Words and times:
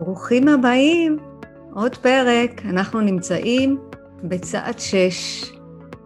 ברוכים 0.00 0.48
הבאים, 0.48 1.18
עוד 1.74 1.96
פרק, 1.96 2.62
אנחנו 2.64 3.00
נמצאים 3.00 3.78
בצעד 4.24 4.78
שש. 4.78 5.44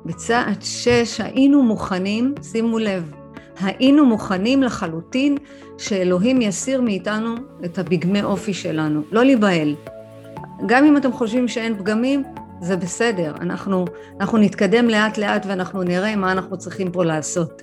בצעד 0.05 0.63
שש 0.63 1.21
היינו 1.21 1.63
מוכנים, 1.63 2.35
שימו 2.43 2.79
לב, 2.79 3.13
היינו 3.61 4.07
מוכנים 4.07 4.63
לחלוטין 4.63 5.37
שאלוהים 5.79 6.43
יסיר 6.43 6.81
מאיתנו 6.81 7.35
את 7.65 7.79
הבגמי 7.79 8.23
אופי 8.23 8.55
שלנו, 8.55 9.03
לא 9.13 9.25
להיבהל. 9.25 9.75
גם 10.67 10.85
אם 10.85 10.97
אתם 10.97 11.13
חושבים 11.13 11.49
שאין 11.49 11.79
פגמים, 11.79 12.23
זה 12.61 12.77
בסדר, 12.77 13.35
אנחנו, 13.41 13.85
אנחנו 14.21 14.39
נתקדם 14.39 14.89
לאט 14.89 15.19
לאט 15.19 15.47
ואנחנו 15.49 15.83
נראה 15.83 16.17
מה 16.17 16.33
אנחנו 16.33 16.59
צריכים 16.59 16.93
פה 16.93 17.05
לעשות. 17.05 17.63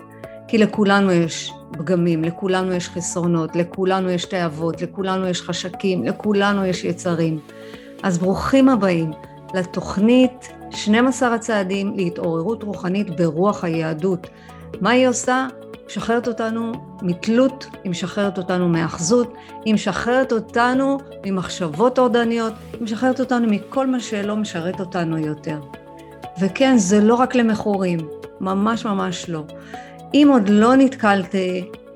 כי 0.52 0.58
לכולנו 0.58 1.12
יש 1.12 1.54
פגמים, 1.72 2.24
לכולנו 2.24 2.74
יש 2.74 2.90
חסרונות, 2.90 3.56
לכולנו 3.56 4.10
יש 4.10 4.26
תאוות, 4.26 4.82
לכולנו 4.82 5.28
יש 5.28 5.42
חשקים, 5.42 6.04
לכולנו 6.04 6.66
יש 6.66 6.84
יצרים. 6.84 7.40
אז 8.04 8.18
ברוכים 8.18 8.70
הבאים 8.70 9.12
לתוכנית 9.54 10.52
12 10.72 11.36
הצעדים 11.36 11.94
להתעוררות 11.96 12.64
רוחנית 12.64 13.10
ברוח 13.20 13.64
היהדות. 13.64 14.28
מה 14.82 14.90
היא 14.90 15.08
עושה? 15.08 15.48
משחררת 15.88 16.28
אותנו 16.28 16.72
מתלות, 17.02 17.66
היא 17.84 17.92
משחררת 17.92 18.38
אותנו 18.38 18.70
מאחזות, 18.70 19.34
היא 19.66 19.74
משחררת 19.74 20.32
אותנו 20.32 20.98
ממחשבות 21.26 21.96
טורדניות, 21.96 22.54
היא 22.74 22.82
משחררת 22.82 23.20
אותנו 23.20 23.48
מכל 23.48 23.88
מה 23.88 24.00
שלא 24.00 24.36
משרת 24.36 24.80
אותנו 24.80 25.18
יותר. 25.18 25.60
וכן, 26.42 26.78
זה 26.78 27.00
לא 27.00 27.16
רק 27.16 27.36
למכורים, 27.36 28.00
ממש 28.42 28.86
ממש 28.86 29.30
לא. 29.30 29.44
אם 30.14 30.30
עוד 30.32 30.50
לא 30.50 30.76
נתקלת 30.76 31.36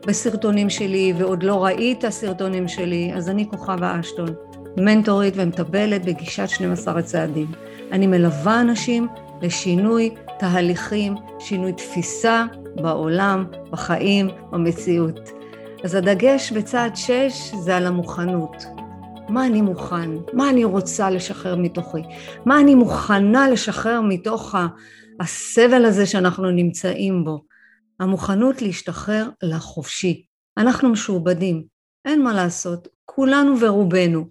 בסרטונים 0.07 0.69
שלי 0.69 1.13
ועוד 1.17 1.43
לא 1.43 1.65
ראית 1.65 2.09
סרטונים 2.09 2.67
שלי, 2.67 3.11
אז 3.15 3.29
אני 3.29 3.49
כוכבה 3.49 3.99
אשטון, 3.99 4.29
מנטורית 4.77 5.33
ומטבלת 5.37 6.05
בגישת 6.05 6.49
12 6.49 6.99
הצעדים. 6.99 7.47
אני 7.91 8.07
מלווה 8.07 8.61
אנשים 8.61 9.07
לשינוי 9.41 10.09
תהליכים, 10.39 11.15
שינוי 11.39 11.73
תפיסה 11.73 12.45
בעולם, 12.75 13.45
בחיים, 13.71 14.29
במציאות. 14.51 15.31
אז 15.83 15.95
הדגש 15.95 16.51
בצעד 16.51 16.95
6 16.95 17.11
זה 17.59 17.77
על 17.77 17.87
המוכנות. 17.87 18.65
מה 19.29 19.45
אני 19.45 19.61
מוכן? 19.61 20.09
מה 20.33 20.49
אני 20.49 20.63
רוצה 20.63 21.09
לשחרר 21.09 21.55
מתוכי? 21.55 22.01
מה 22.45 22.59
אני 22.59 22.75
מוכנה 22.75 23.49
לשחרר 23.49 24.01
מתוך 24.01 24.55
הסבל 25.19 25.85
הזה 25.85 26.05
שאנחנו 26.05 26.51
נמצאים 26.51 27.23
בו? 27.23 27.54
המוכנות 27.99 28.61
להשתחרר 28.61 29.29
לחופשי. 29.43 30.25
אנחנו 30.57 30.89
משועבדים, 30.89 31.63
אין 32.05 32.23
מה 32.23 32.33
לעשות, 32.33 32.87
כולנו 33.05 33.59
ורובנו. 33.59 34.29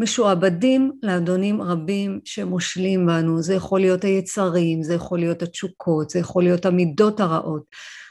משועבדים 0.00 0.92
לאדונים 1.02 1.62
רבים 1.62 2.20
שמושלים 2.24 3.06
בנו, 3.06 3.42
זה 3.42 3.54
יכול 3.54 3.80
להיות 3.80 4.04
היצרים, 4.04 4.82
זה 4.82 4.94
יכול 4.94 5.18
להיות 5.18 5.42
התשוקות, 5.42 6.10
זה 6.10 6.18
יכול 6.18 6.42
להיות 6.42 6.66
המידות 6.66 7.20
הרעות, 7.20 7.62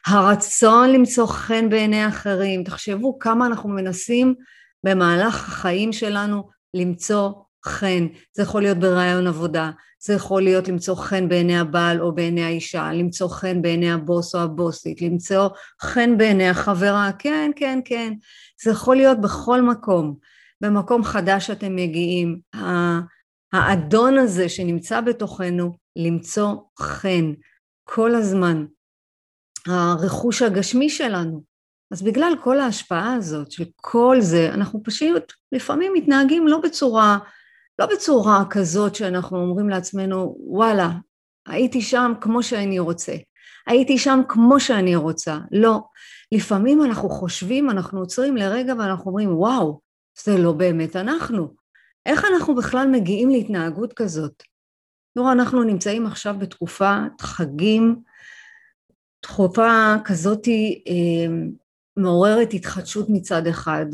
הרצון 0.07 0.89
למצוא 0.89 1.27
חן 1.27 1.69
בעיני 1.69 2.07
אחרים, 2.07 2.63
תחשבו 2.63 3.19
כמה 3.19 3.45
אנחנו 3.45 3.69
מנסים 3.69 4.35
במהלך 4.83 5.47
החיים 5.49 5.93
שלנו 5.93 6.49
למצוא 6.73 7.31
חן, 7.67 8.07
זה 8.33 8.43
יכול 8.43 8.61
להיות 8.61 8.77
ברעיון 8.77 9.27
עבודה, 9.27 9.71
זה 9.99 10.13
יכול 10.13 10.41
להיות 10.41 10.67
למצוא 10.67 10.95
חן 10.95 11.29
בעיני 11.29 11.59
הבעל 11.59 12.01
או 12.01 12.15
בעיני 12.15 12.43
האישה, 12.43 12.91
למצוא 12.93 13.27
חן 13.27 13.61
בעיני 13.61 13.91
הבוס 13.91 14.35
או 14.35 14.39
הבוסית, 14.39 15.01
למצוא 15.01 15.49
חן 15.81 16.17
בעיני 16.17 16.49
החברה, 16.49 17.09
כן, 17.19 17.51
כן, 17.55 17.79
כן, 17.85 18.13
זה 18.63 18.71
יכול 18.71 18.95
להיות 18.95 19.21
בכל 19.21 19.61
מקום. 19.61 20.15
במקום 20.61 21.03
חדש 21.03 21.47
שאתם 21.47 21.75
מגיעים, 21.75 22.39
האדון 23.53 24.17
הזה 24.17 24.49
שנמצא 24.49 25.01
בתוכנו, 25.01 25.77
למצוא 25.95 26.55
חן 26.79 27.33
כל 27.83 28.15
הזמן. 28.15 28.65
הרכוש 29.67 30.41
הגשמי 30.41 30.89
שלנו. 30.89 31.43
אז 31.91 32.01
בגלל 32.01 32.33
כל 32.43 32.59
ההשפעה 32.59 33.13
הזאת 33.13 33.51
של 33.51 33.63
כל 33.75 34.17
זה, 34.19 34.49
אנחנו 34.53 34.83
פשוט 34.83 35.33
לפעמים 35.51 35.93
מתנהגים 35.93 36.47
לא 36.47 36.61
בצורה 36.63 37.17
לא 37.79 37.85
בצורה 37.85 38.43
כזאת 38.49 38.95
שאנחנו 38.95 39.37
אומרים 39.37 39.69
לעצמנו, 39.69 40.37
וואלה, 40.39 40.89
הייתי 41.47 41.81
שם 41.81 42.13
כמו 42.21 42.43
שאני 42.43 42.79
רוצה, 42.79 43.15
הייתי 43.67 43.97
שם 43.97 44.19
כמו 44.27 44.59
שאני 44.59 44.95
רוצה. 44.95 45.37
לא. 45.51 45.79
לפעמים 46.31 46.83
אנחנו 46.83 47.09
חושבים, 47.09 47.69
אנחנו 47.69 47.99
עוצרים 47.99 48.37
לרגע 48.37 48.73
ואנחנו 48.79 49.11
אומרים, 49.11 49.37
וואו, 49.37 49.79
זה 50.23 50.37
לא 50.37 50.51
באמת 50.51 50.95
אנחנו. 50.95 51.53
איך 52.05 52.25
אנחנו 52.25 52.55
בכלל 52.55 52.87
מגיעים 52.87 53.29
להתנהגות 53.29 53.93
כזאת? 53.93 54.43
תראו, 55.15 55.31
אנחנו 55.31 55.63
נמצאים 55.63 56.05
עכשיו 56.05 56.35
בתקופת 56.39 57.21
חגים, 57.21 58.01
תקופה 59.19 59.95
כזאת 60.05 60.47
אה, 60.47 61.35
מעוררת 61.97 62.53
התחדשות 62.53 63.07
מצד 63.09 63.47
אחד, 63.47 63.85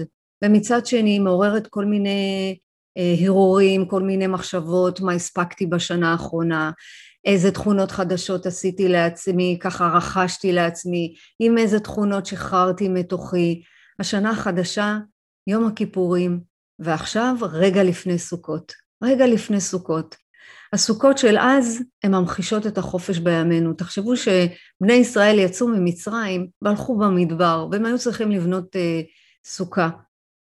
ומצד 0.44 0.85
שני 0.85 1.19
מעוררת 1.19 1.67
כל 1.67 1.85
מיני 1.85 2.57
הרהורים, 2.98 3.86
כל 3.86 4.02
מיני 4.02 4.28
מחשבות, 4.28 5.02
מה 5.02 5.14
הספקתי 5.14 5.66
בשנה 5.66 6.12
האחרונה, 6.12 6.72
איזה 7.26 7.52
תכונות 7.52 7.92
חדשות 7.92 8.46
עשיתי 8.46 8.88
לעצמי, 8.88 9.58
ככה 9.62 9.88
רכשתי 9.88 10.52
לעצמי, 10.52 11.16
עם 11.40 11.58
איזה 11.58 11.80
תכונות 11.80 12.26
שחררתי 12.26 12.90
מתוכי. 12.90 13.62
השנה 14.00 14.31
החדשה, 14.31 14.98
יום 15.48 15.68
הכיפורים, 15.68 16.40
ועכשיו 16.80 17.36
רגע 17.52 17.84
לפני 17.84 18.20
סוכות. 18.20 18.74
רגע 19.04 19.28
לפני 19.28 19.62
סוכות. 19.62 20.16
הסוכות 20.74 21.18
של 21.18 21.38
אז 21.40 21.84
הן 22.04 22.16
ממחישות 22.16 22.68
את 22.68 22.78
החופש 22.78 23.20
בימינו. 23.20 23.74
תחשבו 23.74 24.14
שבני 24.18 24.94
ישראל 24.94 25.40
יצאו 25.40 25.68
ממצרים 25.68 26.48
והלכו 26.62 26.98
במדבר, 26.98 27.68
והם 27.72 27.86
היו 27.86 28.00
צריכים 28.00 28.31
לבנות 28.31 28.75
אה, 28.75 29.02
סוכה. 29.46 29.90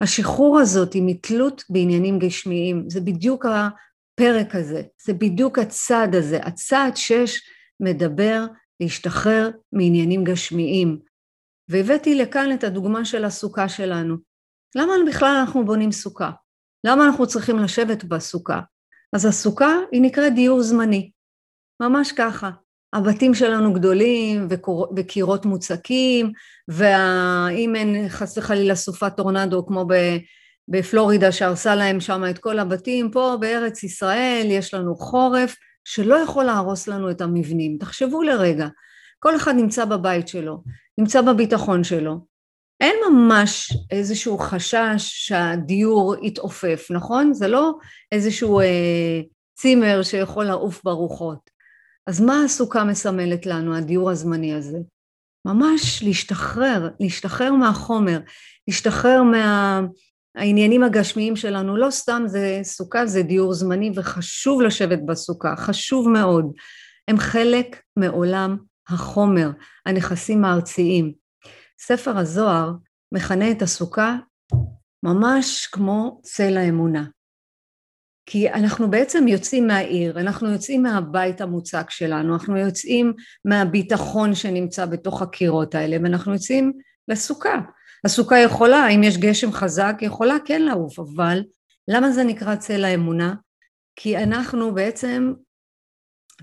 השחרור 0.01 0.59
הזאת 0.61 0.93
היא 0.93 1.03
מתלות 1.07 1.65
בעניינים 1.71 2.19
גשמיים, 2.19 2.91
זה 2.91 3.01
בדיוק 3.01 3.47
הפרק 3.47 4.55
הזה, 4.55 4.83
זה 5.07 5.13
בדיוק 5.13 5.59
הצעד 5.59 6.15
הזה. 6.15 6.39
הצעד 6.43 6.97
שש 6.97 7.41
מדבר 7.81 8.45
להשתחרר 8.81 9.51
מעניינים 9.73 10.25
גשמיים. 10.25 10.99
והבאתי 11.69 12.15
לכאן 12.15 12.53
את 12.55 12.65
הדוגמה 12.65 13.05
של 13.05 13.25
הסוכה 13.25 13.69
שלנו. 13.69 14.17
למה 14.77 14.93
בכלל 15.09 15.37
אנחנו 15.41 15.65
בונים 15.65 15.93
סוכה? 15.93 16.31
למה 16.87 17.07
אנחנו 17.07 17.27
צריכים 17.27 17.59
לשבת 17.59 18.05
בסוכה? 18.05 18.61
אז 19.13 19.27
הסוכה 19.27 19.75
היא 19.93 20.03
נקראת 20.03 20.35
דיור 20.35 20.63
זמני, 20.63 21.11
ממש 21.83 22.13
ככה. 22.13 22.51
הבתים 22.97 23.35
שלנו 23.35 23.73
גדולים 23.73 24.49
וקירות 24.97 25.45
מוצקים, 25.47 26.33
ואם 26.69 27.77
אין 27.77 28.09
חס 28.09 28.39
וחלילה 28.39 28.75
סופת 28.75 29.17
טורנדו 29.17 29.67
כמו 29.67 29.85
בפלורידה 30.69 31.33
שהרסה 31.33 31.75
להם 31.75 32.01
שם 32.01 32.25
את 32.31 32.39
כל 32.39 32.59
הבתים, 32.59 33.11
פה 33.11 33.37
בארץ 33.41 33.83
ישראל 33.83 34.47
יש 34.51 34.75
לנו 34.75 34.97
חורף 34.97 35.57
שלא 35.85 36.15
יכול 36.15 36.45
להרוס 36.45 36.89
לנו 36.89 37.11
את 37.11 37.21
המבנים. 37.21 37.77
תחשבו 37.81 38.23
לרגע, 38.23 38.69
כל 39.19 39.37
אחד 39.37 39.55
נמצא 39.55 39.85
בבית 39.85 40.29
שלו, 40.29 40.63
נמצא 40.99 41.23
בביטחון 41.23 41.85
שלו. 41.85 42.19
אין 42.81 42.97
ממש 43.11 43.73
איזשהו 43.91 44.39
חשש 44.39 44.97
שהדיור 44.99 46.15
יתעופף, 46.23 46.87
נכון? 46.91 47.35
זה 47.35 47.49
לא 47.49 47.73
איזשהו 48.13 48.61
אה, 48.61 49.21
צימר 49.55 50.03
שיכול 50.03 50.45
לעוף 50.45 50.85
ברוחות. 50.85 51.56
אז 52.07 52.21
מה 52.21 52.45
הסוכה 52.45 52.85
מסמלת 52.85 53.47
לנו, 53.47 53.77
הדיור 53.77 54.11
הזמני 54.11 54.55
הזה? 54.55 54.79
ממש 55.45 56.03
להשתחרר, 56.03 56.89
להשתחרר 57.01 57.53
מהחומר, 57.53 58.19
להשתחרר 58.69 59.23
מהעניינים 59.23 60.83
הגשמיים 60.83 61.37
שלנו. 61.37 61.77
לא 61.77 61.91
סתם 61.91 62.23
זה 62.27 62.61
סוכה, 62.63 63.07
זה 63.07 63.23
דיור 63.23 63.55
זמני 63.55 63.91
וחשוב 63.95 64.63
לשבת 64.63 64.99
בסוכה, 65.07 65.57
חשוב 65.57 66.09
מאוד. 66.09 66.53
הם 67.09 67.19
חלק 67.19 67.83
מעולם 67.97 68.57
החומר, 68.89 69.51
הנכסים 69.87 70.45
הארציים. 70.45 71.13
ספר 71.81 72.19
הזוהר 72.19 72.73
מכנה 73.15 73.51
את 73.51 73.63
הסוכה 73.63 74.17
ממש 75.03 75.67
כמו 75.67 76.21
צל 76.23 76.57
האמונה. 76.57 77.05
כי 78.27 78.51
אנחנו 78.51 78.91
בעצם 78.91 79.29
יוצאים 79.29 79.67
מהעיר, 79.67 80.21
אנחנו 80.21 80.53
יוצאים 80.53 80.83
מהבית 80.83 81.41
המוצק 81.41 81.91
שלנו, 81.91 82.35
אנחנו 82.35 82.57
יוצאים 82.57 83.13
מהביטחון 83.45 84.35
שנמצא 84.35 84.87
בתוך 84.87 85.23
הקירות 85.23 85.75
האלה, 85.75 85.97
ואנחנו 86.03 86.33
יוצאים 86.33 86.73
לסוכה. 87.09 87.61
הסוכה 88.05 88.39
יכולה, 88.39 88.89
אם 88.89 89.03
יש 89.03 89.19
גשם 89.19 89.53
חזק, 89.53 89.97
יכולה 90.01 90.37
כן 90.45 90.63
לעוף, 90.63 90.99
אבל 90.99 91.43
למה 91.89 92.11
זה 92.11 92.25
נקרא 92.25 92.57
צל 92.57 92.85
האמונה? 92.85 93.35
כי 93.97 94.17
אנחנו 94.17 94.75
בעצם 94.75 95.33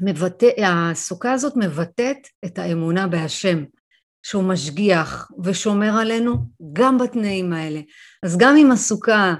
מבטא, 0.02 0.50
הסוכה 0.66 1.32
הזאת 1.32 1.54
מבטאת 1.56 2.18
את 2.46 2.60
האמונה 2.60 3.08
בהשם, 3.08 3.64
שהוא 4.26 4.44
משגיח 4.44 5.32
ושומר 5.44 5.98
עלינו 6.00 6.36
גם 6.74 6.98
בתנאים 6.98 7.54
האלה. 7.54 7.80
אז 8.24 8.38
גם 8.38 8.56
אם 8.58 8.72
הסוכה 8.72 9.34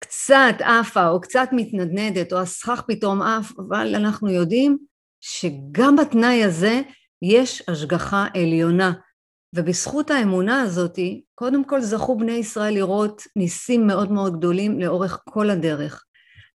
קצת 0.00 0.54
עפה 0.60 1.08
או 1.08 1.20
קצת 1.20 1.48
מתנדנדת 1.52 2.32
או 2.32 2.38
הסכך 2.38 2.82
פתאום 2.88 3.22
עף, 3.22 3.52
אבל 3.58 3.94
אנחנו 3.94 4.30
יודעים 4.30 4.78
שגם 5.20 5.96
בתנאי 5.96 6.44
הזה 6.44 6.80
יש 7.22 7.62
השגחה 7.68 8.26
עליונה. 8.34 8.92
ובזכות 9.56 10.10
האמונה 10.10 10.60
הזאת, 10.60 10.98
קודם 11.34 11.64
כל 11.64 11.80
זכו 11.80 12.18
בני 12.18 12.32
ישראל 12.32 12.74
לראות 12.74 13.22
ניסים 13.36 13.86
מאוד 13.86 14.12
מאוד 14.12 14.38
גדולים 14.38 14.80
לאורך 14.80 15.20
כל 15.30 15.50
הדרך. 15.50 16.04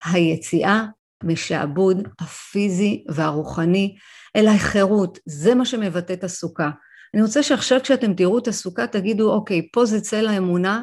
היציאה 0.05 0.85
משעבוד 1.23 2.07
הפיזי 2.21 3.03
והרוחני 3.09 3.95
אל 4.35 4.47
החירות, 4.47 5.19
זה 5.25 5.55
מה 5.55 5.65
שמבטא 5.65 6.13
את 6.13 6.23
הסוכה. 6.23 6.69
אני 7.13 7.21
רוצה 7.21 7.43
שעכשיו 7.43 7.79
כשאתם 7.81 8.13
תראו 8.13 8.37
את 8.37 8.47
הסוכה 8.47 8.87
תגידו, 8.87 9.33
אוקיי, 9.33 9.69
פה 9.73 9.85
זה 9.85 10.01
צל 10.01 10.27
האמונה, 10.27 10.81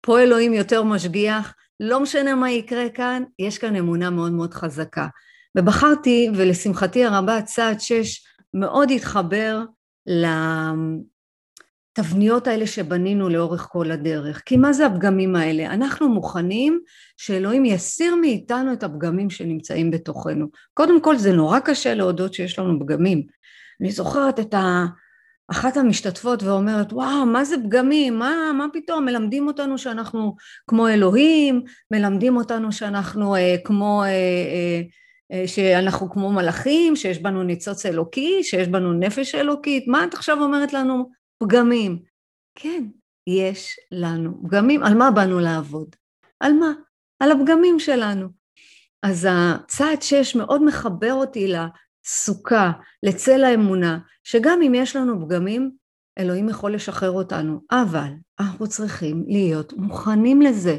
פה 0.00 0.20
אלוהים 0.20 0.52
יותר 0.52 0.82
משגיח, 0.82 1.54
לא 1.80 2.00
משנה 2.00 2.34
מה 2.34 2.50
יקרה 2.50 2.88
כאן, 2.88 3.22
יש 3.38 3.58
כאן 3.58 3.76
אמונה 3.76 4.10
מאוד 4.10 4.32
מאוד 4.32 4.54
חזקה. 4.54 5.06
ובחרתי, 5.58 6.30
ולשמחתי 6.36 7.04
הרבה, 7.04 7.42
צעד 7.42 7.80
שש 7.80 8.26
מאוד 8.54 8.90
התחבר 8.90 9.60
לתבניות 11.98 12.46
האלה 12.46 12.66
שבנינו 12.66 13.28
לאורך 13.28 13.68
כל 13.70 13.90
הדרך. 13.90 14.42
כי 14.46 14.56
מה 14.56 14.72
זה 14.72 14.86
הפגמים 14.86 15.36
האלה? 15.36 15.66
אנחנו 15.66 16.08
מוכנים 16.08 16.80
שאלוהים 17.16 17.64
יסיר 17.64 18.16
מאיתנו 18.16 18.72
את 18.72 18.82
הפגמים 18.82 19.30
שנמצאים 19.30 19.90
בתוכנו. 19.90 20.46
קודם 20.74 21.02
כל 21.02 21.16
זה 21.16 21.32
נורא 21.32 21.60
קשה 21.60 21.94
להודות 21.94 22.34
שיש 22.34 22.58
לנו 22.58 22.80
פגמים. 22.80 23.22
אני 23.80 23.90
זוכרת 23.90 24.40
את 24.40 24.54
ה... 24.54 24.86
אחת 25.50 25.76
המשתתפות 25.76 26.42
ואומרת, 26.42 26.92
וואו, 26.92 27.26
מה 27.26 27.44
זה 27.44 27.56
פגמים? 27.64 28.18
מה, 28.18 28.52
מה 28.58 28.66
פתאום? 28.72 29.04
מלמדים 29.04 29.46
אותנו 29.46 29.78
שאנחנו 29.78 30.34
כמו 30.66 30.88
אלוהים, 30.88 31.62
מלמדים 31.90 32.36
אותנו 32.36 32.72
שאנחנו 32.72 33.36
אה, 33.36 33.56
כמו, 33.64 34.02
אה, 34.02 34.08
אה, 34.08 34.82
אה, 35.32 35.48
שאנחנו 35.48 36.10
כמו 36.10 36.32
מלאכים, 36.32 36.96
שיש 36.96 37.18
בנו 37.18 37.42
ניצוץ 37.42 37.86
אלוקי, 37.86 38.38
שיש 38.42 38.68
בנו 38.68 38.92
נפש 38.92 39.34
אלוקית. 39.34 39.84
מה 39.86 40.04
את 40.04 40.14
עכשיו 40.14 40.42
אומרת 40.42 40.72
לנו? 40.72 41.10
פגמים. 41.42 41.98
כן, 42.54 42.84
יש 43.26 43.76
לנו 43.92 44.42
פגמים. 44.42 44.82
על 44.82 44.94
מה 44.94 45.10
באנו 45.10 45.40
לעבוד? 45.40 45.96
על 46.40 46.52
מה? 46.52 46.72
על 47.20 47.32
הפגמים 47.32 47.78
שלנו. 47.78 48.28
אז 49.02 49.28
הצעד 49.30 50.02
שש 50.02 50.36
מאוד 50.36 50.64
מחבר 50.64 51.12
אותי 51.12 51.52
סוכה, 52.10 52.72
לצל 53.02 53.44
האמונה, 53.44 53.98
שגם 54.24 54.62
אם 54.62 54.74
יש 54.74 54.96
לנו 54.96 55.26
פגמים, 55.26 55.70
אלוהים 56.18 56.48
יכול 56.48 56.74
לשחרר 56.74 57.10
אותנו, 57.10 57.60
אבל 57.70 58.08
אנחנו 58.40 58.68
צריכים 58.68 59.24
להיות 59.26 59.72
מוכנים 59.72 60.42
לזה. 60.42 60.76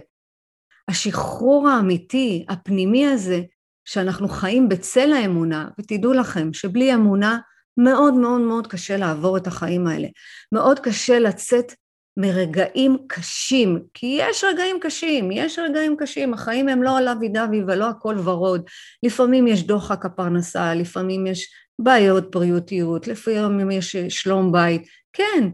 השחרור 0.88 1.70
האמיתי, 1.70 2.46
הפנימי 2.50 3.08
הזה, 3.08 3.42
שאנחנו 3.86 4.28
חיים 4.28 4.70
בצל 4.70 5.14
האמונה, 5.14 5.68
ותדעו 5.80 6.14
לכם 6.14 6.54
שבלי 6.54 6.94
אמונה 6.94 7.40
מאוד 7.78 8.14
מאוד 8.14 8.42
מאוד 8.42 8.68
קשה 8.68 8.98
לעבור 8.98 9.38
את 9.38 9.48
החיים 9.48 9.88
האלה. 9.88 10.08
מאוד 10.52 10.80
קשה 10.80 11.20
לצאת 11.20 11.74
מרגעים 12.21 12.98
קשים, 13.07 13.80
כי 13.94 14.18
יש 14.19 14.44
רגעים 14.44 14.80
קשים, 14.81 15.31
יש 15.31 15.60
רגעים 15.60 15.95
קשים, 16.00 16.33
החיים 16.33 16.69
הם 16.69 16.83
לא 16.83 17.12
אבי 17.12 17.30
דבי 17.30 17.62
ולא 17.68 17.89
הכל 17.89 18.16
ורוד, 18.24 18.62
לפעמים 19.04 19.48
יש 19.48 19.63
דוחק 19.63 20.06
הפרנסה, 20.06 20.74
לפעמים 20.74 21.27
יש 21.27 21.54
בעיות 21.80 22.31
בריאותיות, 22.31 23.07
לפעמים 23.07 23.71
יש 23.71 23.95
שלום 23.95 24.51
בית, 24.51 24.88
כן, 25.13 25.50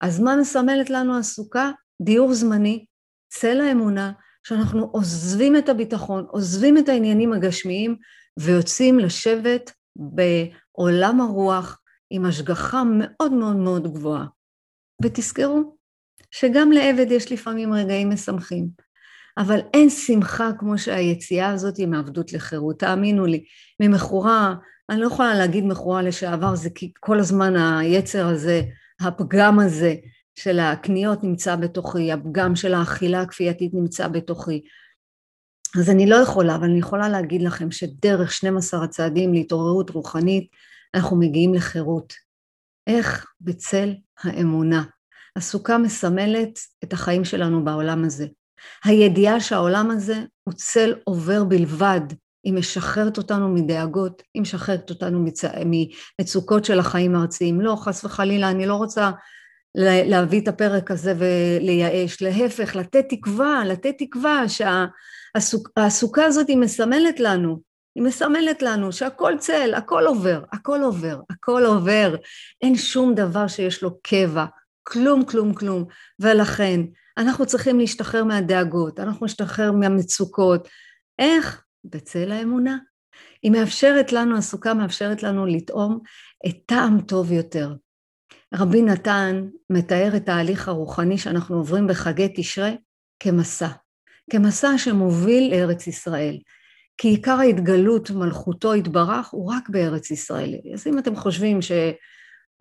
אז 0.00 0.20
מה 0.20 0.36
מסמלת 0.36 0.90
לנו 0.90 1.18
הסוכה? 1.18 1.70
דיור 2.02 2.34
זמני, 2.34 2.84
צל 3.28 3.60
האמונה, 3.60 4.12
שאנחנו 4.42 4.88
עוזבים 4.92 5.56
את 5.56 5.68
הביטחון, 5.68 6.26
עוזבים 6.28 6.78
את 6.78 6.88
העניינים 6.88 7.32
הגשמיים 7.32 7.96
ויוצאים 8.38 8.98
לשבת 8.98 9.72
בעולם 9.96 11.20
הרוח 11.20 11.80
עם 12.10 12.24
השגחה 12.24 12.82
מאוד 12.84 13.32
מאוד 13.32 13.56
מאוד 13.56 13.92
גבוהה. 13.92 14.37
ותזכרו 15.02 15.76
שגם 16.30 16.72
לעבד 16.72 17.10
יש 17.10 17.32
לפעמים 17.32 17.72
רגעים 17.72 18.10
משמחים, 18.10 18.68
אבל 19.38 19.60
אין 19.74 19.90
שמחה 19.90 20.50
כמו 20.58 20.78
שהיציאה 20.78 21.50
הזאת 21.50 21.76
היא 21.76 21.86
מעבדות 21.86 22.32
לחירות, 22.32 22.78
תאמינו 22.78 23.26
לי, 23.26 23.44
ממכורה, 23.80 24.54
אני 24.90 25.00
לא 25.00 25.06
יכולה 25.06 25.34
להגיד 25.34 25.64
מכורה 25.64 26.02
לשעבר, 26.02 26.54
זה 26.54 26.70
כי 26.70 26.92
כל 27.00 27.18
הזמן 27.18 27.56
היצר 27.56 28.26
הזה, 28.26 28.62
הפגם 29.00 29.58
הזה 29.60 29.94
של 30.38 30.58
הקניות 30.58 31.24
נמצא 31.24 31.56
בתוכי, 31.56 32.12
הפגם 32.12 32.56
של 32.56 32.74
האכילה 32.74 33.20
הכפייתית 33.20 33.74
נמצא 33.74 34.08
בתוכי. 34.08 34.62
אז 35.78 35.90
אני 35.90 36.06
לא 36.06 36.16
יכולה, 36.16 36.56
אבל 36.56 36.64
אני 36.64 36.78
יכולה 36.78 37.08
להגיד 37.08 37.42
לכם 37.42 37.70
שדרך 37.70 38.32
12 38.32 38.84
הצעדים 38.84 39.32
להתעוררות 39.34 39.90
רוחנית, 39.90 40.50
אנחנו 40.94 41.16
מגיעים 41.16 41.54
לחירות. 41.54 42.27
איך? 42.88 43.26
בצל 43.40 43.94
האמונה. 44.22 44.82
הסוכה 45.36 45.78
מסמלת 45.78 46.58
את 46.84 46.92
החיים 46.92 47.24
שלנו 47.24 47.64
בעולם 47.64 48.04
הזה. 48.04 48.26
הידיעה 48.84 49.40
שהעולם 49.40 49.90
הזה 49.90 50.16
הוא 50.44 50.54
צל 50.54 50.94
עובר 51.04 51.44
בלבד, 51.44 52.00
היא 52.44 52.52
משחררת 52.52 53.18
אותנו 53.18 53.48
מדאגות, 53.48 54.22
היא 54.34 54.42
משחררת 54.42 54.90
אותנו 54.90 55.20
מצ... 55.24 55.44
ממצוקות 55.64 56.64
של 56.64 56.78
החיים 56.78 57.16
הארציים. 57.16 57.60
לא, 57.60 57.76
חס 57.76 58.04
וחלילה, 58.04 58.50
אני 58.50 58.66
לא 58.66 58.74
רוצה 58.74 59.10
להביא 59.74 60.40
את 60.40 60.48
הפרק 60.48 60.90
הזה 60.90 61.14
ולייאש, 61.18 62.22
להפך, 62.22 62.76
לתת 62.76 63.04
תקווה, 63.08 63.62
לתת 63.66 63.94
תקווה 63.98 64.42
שהסוכה 64.48 66.24
הזאת 66.24 66.48
היא 66.48 66.56
מסמלת 66.56 67.20
לנו, 67.20 67.60
היא 67.98 68.04
מסמלת 68.04 68.62
לנו 68.62 68.92
שהכל 68.92 69.32
צל, 69.38 69.74
הכל 69.76 70.04
עובר, 70.06 70.42
הכל 70.52 70.80
עובר, 70.82 71.20
הכל 71.30 71.64
עובר, 71.66 72.16
אין 72.62 72.76
שום 72.76 73.14
דבר 73.14 73.48
שיש 73.48 73.82
לו 73.82 74.00
קבע, 74.02 74.44
כלום, 74.82 75.24
כלום, 75.24 75.54
כלום. 75.54 75.84
ולכן, 76.20 76.80
אנחנו 77.16 77.46
צריכים 77.46 77.78
להשתחרר 77.78 78.24
מהדאגות, 78.24 79.00
אנחנו 79.00 79.26
נשתחרר 79.26 79.72
מהמצוקות. 79.72 80.68
איך? 81.18 81.62
בצל 81.84 82.32
האמונה. 82.32 82.78
היא 83.42 83.52
מאפשרת 83.52 84.12
לנו, 84.12 84.36
הסוכה 84.36 84.74
מאפשרת 84.74 85.22
לנו 85.22 85.46
לטעום 85.46 85.98
את 86.46 86.56
טעם 86.66 87.00
טוב 87.00 87.32
יותר. 87.32 87.74
רבי 88.54 88.82
נתן 88.82 89.48
מתאר 89.70 90.16
את 90.16 90.28
ההליך 90.28 90.68
הרוחני 90.68 91.18
שאנחנו 91.18 91.56
עוברים 91.56 91.86
בחגי 91.86 92.32
תשרי 92.36 92.76
כמסע. 93.20 93.68
כמסע 94.30 94.78
שמוביל 94.78 95.50
לארץ 95.54 95.86
ישראל. 95.86 96.38
כי 96.98 97.08
עיקר 97.08 97.38
ההתגלות 97.40 98.10
מלכותו 98.10 98.74
יתברך 98.74 99.28
הוא 99.30 99.52
רק 99.52 99.68
בארץ 99.68 100.10
ישראל. 100.10 100.54
אז 100.74 100.86
אם 100.86 100.98
אתם 100.98 101.16
חושבים 101.16 101.62
ש... 101.62 101.72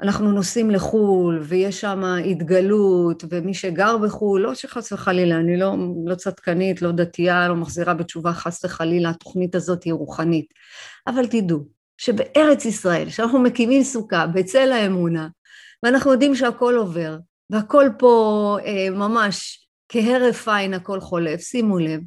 אנחנו 0.01 0.31
נוסעים 0.31 0.71
לחו"ל 0.71 1.39
ויש 1.43 1.81
שם 1.81 2.03
התגלות 2.03 3.23
ומי 3.29 3.53
שגר 3.53 3.97
בחו"ל, 3.97 4.41
לא 4.41 4.55
שחס 4.55 4.91
וחלילה, 4.91 5.35
אני 5.35 5.57
לא, 5.57 5.75
לא 6.05 6.15
צדקנית, 6.15 6.81
לא 6.81 6.91
דתייה, 6.91 7.47
לא 7.47 7.55
מחזירה 7.55 7.93
בתשובה 7.93 8.33
חס 8.33 8.65
וחלילה, 8.65 9.09
התוכנית 9.09 9.55
הזאת 9.55 9.83
היא 9.83 9.93
רוחנית. 9.93 10.53
אבל 11.07 11.27
תדעו 11.27 11.59
שבארץ 11.97 12.65
ישראל, 12.65 13.09
שאנחנו 13.09 13.39
מקימים 13.39 13.83
סוכה 13.83 14.27
בצל 14.27 14.71
האמונה, 14.71 15.27
ואנחנו 15.83 16.11
יודעים 16.11 16.35
שהכל 16.35 16.75
עובר, 16.75 17.17
והכל 17.49 17.89
פה 17.99 18.57
אה, 18.65 18.89
ממש 18.89 19.67
כהרף 19.89 20.47
עין 20.47 20.73
הכל 20.73 20.99
חולף, 20.99 21.41
שימו 21.41 21.79
לב, 21.79 22.01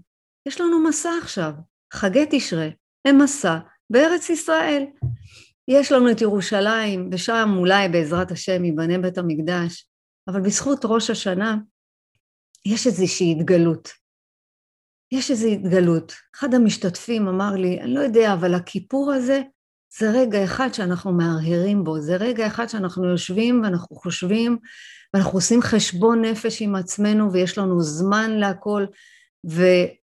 יש 0.46 0.60
לנו 0.60 0.84
מסע 0.84 1.10
עכשיו, 1.22 1.52
חגי 1.92 2.26
תשרי 2.30 2.70
הם 3.04 3.22
מסע 3.22 3.58
בארץ 3.90 4.30
ישראל. 4.30 4.84
יש 5.68 5.92
לנו 5.92 6.10
את 6.10 6.20
ירושלים, 6.20 7.10
ושם 7.12 7.54
אולי 7.56 7.88
בעזרת 7.88 8.30
השם 8.30 8.64
ייבנה 8.64 8.98
בית 8.98 9.18
המקדש, 9.18 9.86
אבל 10.28 10.40
בזכות 10.40 10.80
ראש 10.84 11.10
השנה 11.10 11.56
יש 12.66 12.86
איזושהי 12.86 13.36
התגלות. 13.38 13.88
יש 15.12 15.30
איזו 15.30 15.48
התגלות. 15.48 16.14
אחד 16.34 16.54
המשתתפים 16.54 17.28
אמר 17.28 17.54
לי, 17.56 17.80
אני 17.80 17.94
לא 17.94 18.00
יודע, 18.00 18.32
אבל 18.32 18.54
הכיפור 18.54 19.12
הזה 19.12 19.42
זה 19.98 20.10
רגע 20.10 20.44
אחד 20.44 20.68
שאנחנו 20.72 21.12
מהרהרים 21.12 21.84
בו, 21.84 22.00
זה 22.00 22.16
רגע 22.16 22.46
אחד 22.46 22.66
שאנחנו 22.66 23.10
יושבים 23.10 23.62
ואנחנו 23.64 23.96
חושבים 23.96 24.58
ואנחנו 25.14 25.32
עושים 25.32 25.62
חשבון 25.62 26.24
נפש 26.24 26.62
עם 26.62 26.74
עצמנו 26.74 27.32
ויש 27.32 27.58
לנו 27.58 27.80
זמן 27.80 28.30
להכל, 28.30 28.86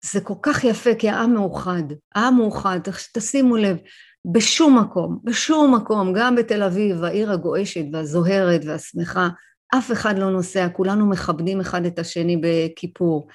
וזה 0.06 0.22
כל 0.22 0.34
כך 0.42 0.64
יפה 0.64 0.96
כי 0.96 1.10
העם 1.10 1.34
מאוחד, 1.34 1.84
העם 2.16 2.36
מאוחד, 2.36 2.80
תשימו 3.14 3.58
לב, 3.58 3.78
בשום 4.26 4.80
מקום, 4.80 5.20
בשום 5.24 5.76
מקום, 5.76 6.14
גם 6.14 6.36
בתל 6.36 6.64
אביב, 6.64 7.04
העיר 7.04 7.32
הגועשת 7.32 7.86
והזוהרת 7.94 8.62
והשמחה, 8.66 9.30
אף 9.78 9.92
אחד 9.92 10.20
לא 10.20 10.32
נוסע, 10.32 10.68
כולנו 10.70 11.10
מכבדים 11.10 11.60
אחד 11.62 11.86
את 11.86 12.00
השני 12.00 12.42
בכיפור. 12.42 13.28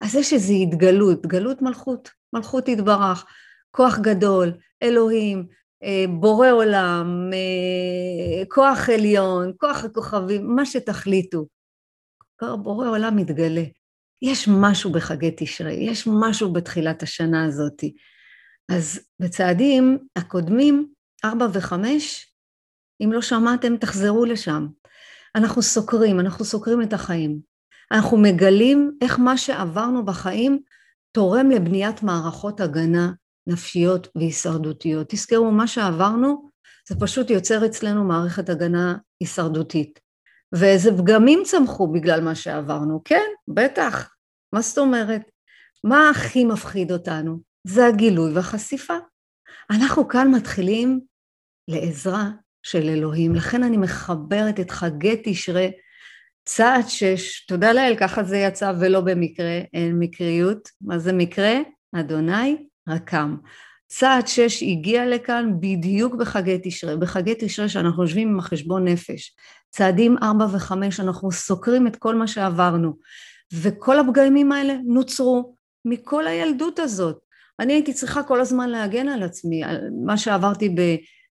אז 0.00 0.14
יש 0.14 0.32
איזו 0.32 0.52
התגלות, 0.52 1.18
התגלות 1.18 1.62
מלכות, 1.62 2.10
מלכות 2.32 2.68
יתברך, 2.68 3.24
כוח 3.70 3.98
גדול, 3.98 4.52
אלוהים, 4.82 5.46
אה, 5.82 6.04
בורא 6.20 6.50
עולם, 6.50 7.30
אה, 7.32 8.44
כוח 8.48 8.88
עליון, 8.88 9.52
כוח 9.58 9.84
הכוכבים, 9.84 10.54
מה 10.56 10.66
שתחליטו. 10.66 11.46
בורא 12.62 12.88
עולם 12.88 13.16
מתגלה. 13.16 13.62
יש 14.22 14.48
משהו 14.48 14.92
בחגי 14.92 15.30
תשרי, 15.36 15.74
יש 15.74 16.06
משהו 16.06 16.52
בתחילת 16.52 17.02
השנה 17.02 17.44
הזאת. 17.44 17.84
אז 18.72 19.00
בצעדים 19.20 19.98
הקודמים, 20.16 20.92
ארבע 21.24 21.46
וחמש, 21.52 22.34
אם 23.04 23.12
לא 23.12 23.22
שמעתם, 23.22 23.76
תחזרו 23.76 24.24
לשם. 24.24 24.66
אנחנו 25.36 25.62
סוקרים, 25.62 26.20
אנחנו 26.20 26.44
סוקרים 26.44 26.82
את 26.82 26.92
החיים. 26.92 27.40
אנחנו 27.92 28.16
מגלים 28.16 28.92
איך 29.02 29.18
מה 29.18 29.36
שעברנו 29.36 30.04
בחיים 30.04 30.62
תורם 31.12 31.50
לבניית 31.50 32.02
מערכות 32.02 32.60
הגנה 32.60 33.12
נפשיות 33.46 34.08
והישרדותיות. 34.14 35.06
תזכרו, 35.08 35.50
מה 35.50 35.66
שעברנו 35.66 36.50
זה 36.88 36.94
פשוט 37.00 37.30
יוצר 37.30 37.66
אצלנו 37.66 38.04
מערכת 38.04 38.48
הגנה 38.48 38.96
הישרדותית. 39.20 40.00
ואיזה 40.52 40.90
פגמים 40.98 41.42
צמחו 41.44 41.86
בגלל 41.92 42.20
מה 42.20 42.34
שעברנו. 42.34 43.00
כן, 43.04 43.26
בטח. 43.48 44.14
מה 44.52 44.60
זאת 44.60 44.78
אומרת? 44.78 45.22
מה 45.84 46.10
הכי 46.10 46.44
מפחיד 46.44 46.92
אותנו? 46.92 47.40
זה 47.64 47.86
הגילוי 47.86 48.32
והחשיפה. 48.32 48.96
אנחנו 49.70 50.08
כאן 50.08 50.30
מתחילים 50.30 51.00
לעזרה 51.68 52.30
של 52.62 52.88
אלוהים. 52.88 53.34
לכן 53.34 53.62
אני 53.62 53.76
מחברת 53.76 54.60
את 54.60 54.70
חגי 54.70 55.20
תשרי, 55.24 55.70
צעד 56.44 56.88
שש, 56.88 57.46
תודה 57.46 57.72
לאל, 57.72 57.94
ככה 57.98 58.24
זה 58.24 58.36
יצא 58.36 58.72
ולא 58.80 59.00
במקרה, 59.00 59.60
אין 59.72 59.98
מקריות. 59.98 60.68
מה 60.80 60.98
זה 60.98 61.12
מקרה? 61.12 61.54
אדוני 61.92 62.66
רקם. 62.88 63.36
צעד 63.86 64.26
שש 64.26 64.62
הגיע 64.62 65.06
לכאן 65.06 65.52
בדיוק 65.60 66.14
בחגי 66.14 66.58
תשרי, 66.62 66.96
בחגי 66.96 67.34
תשרי 67.38 67.68
שאנחנו 67.68 68.02
יושבים 68.02 68.28
עם 68.28 68.38
החשבון 68.38 68.88
נפש. 68.88 69.36
צעדים 69.70 70.16
ארבע 70.22 70.46
וחמש, 70.52 71.00
אנחנו 71.00 71.32
סוקרים 71.32 71.86
את 71.86 71.96
כל 71.96 72.14
מה 72.14 72.26
שעברנו. 72.26 72.96
וכל 73.52 73.98
הפגמים 73.98 74.52
האלה 74.52 74.74
נוצרו 74.84 75.54
מכל 75.84 76.26
הילדות 76.26 76.78
הזאת. 76.78 77.18
אני 77.60 77.72
הייתי 77.72 77.92
צריכה 77.92 78.22
כל 78.22 78.40
הזמן 78.40 78.70
להגן 78.70 79.08
על 79.08 79.22
עצמי, 79.22 79.64
על 79.64 79.88
מה 80.04 80.16
שעברתי 80.16 80.74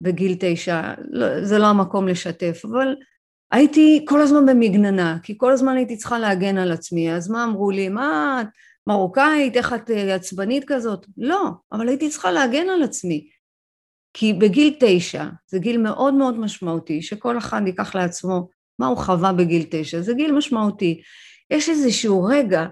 בגיל 0.02 0.36
תשע, 0.40 0.94
לא, 1.12 1.46
זה 1.46 1.58
לא 1.58 1.66
המקום 1.66 2.08
לשתף, 2.08 2.62
אבל 2.66 2.96
הייתי 3.52 4.06
כל 4.08 4.22
הזמן 4.22 4.46
במגננה, 4.46 5.18
כי 5.24 5.34
כל 5.38 5.52
הזמן 5.52 5.76
הייתי 5.78 5.98
צריכה 5.98 6.20
להגן 6.20 6.58
על 6.58 6.72
עצמי, 6.72 7.14
אז 7.14 7.30
מה 7.30 7.44
אמרו 7.44 7.72
לי, 7.72 7.90
מה 7.90 8.42
את 8.42 8.48
מרוקאית, 8.88 9.58
איך 9.58 9.74
את 9.74 9.92
אה, 9.92 10.16
עצבנית 10.16 10.64
כזאת? 10.68 11.06
לא, 11.18 11.50
אבל 11.72 11.88
הייתי 11.88 12.10
צריכה 12.10 12.32
להגן 12.32 12.70
על 12.70 12.84
עצמי, 12.84 13.28
כי 14.14 14.34
בגיל 14.34 14.76
תשע, 14.80 15.26
זה 15.48 15.60
גיל 15.60 15.78
מאוד 15.78 16.14
מאוד 16.14 16.40
משמעותי, 16.40 17.02
שכל 17.02 17.38
אחד 17.38 17.62
ייקח 17.66 17.96
לעצמו 17.96 18.50
מה 18.80 18.88
הוא 18.88 18.98
חווה 18.98 19.34
בגיל 19.34 19.66
תשע, 19.70 20.02
זה 20.02 20.14
גיל 20.14 20.32
משמעותי. 20.32 21.02
יש 21.52 21.70
איזשהו 21.70 22.24
רגע 22.24 22.66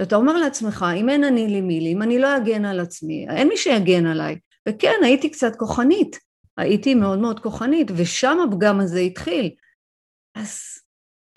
שאתה 0.00 0.16
אומר 0.16 0.36
לעצמך, 0.36 0.86
אם 0.96 1.08
אין 1.08 1.24
אני 1.24 1.46
לי 1.46 1.60
מי 1.60 1.80
לי, 1.80 1.92
אם 1.92 2.02
אני 2.02 2.18
לא 2.18 2.36
אגן 2.36 2.64
על 2.64 2.80
עצמי, 2.80 3.26
אין 3.30 3.48
מי 3.48 3.56
שיגן 3.56 4.06
עליי. 4.06 4.38
וכן, 4.68 4.94
הייתי 5.02 5.30
קצת 5.30 5.56
כוחנית, 5.56 6.18
הייתי 6.56 6.94
מאוד 6.94 7.18
מאוד 7.18 7.40
כוחנית, 7.40 7.90
ושם 7.96 8.38
הפגם 8.48 8.80
הזה 8.80 8.98
התחיל. 8.98 9.50
אז 10.34 10.60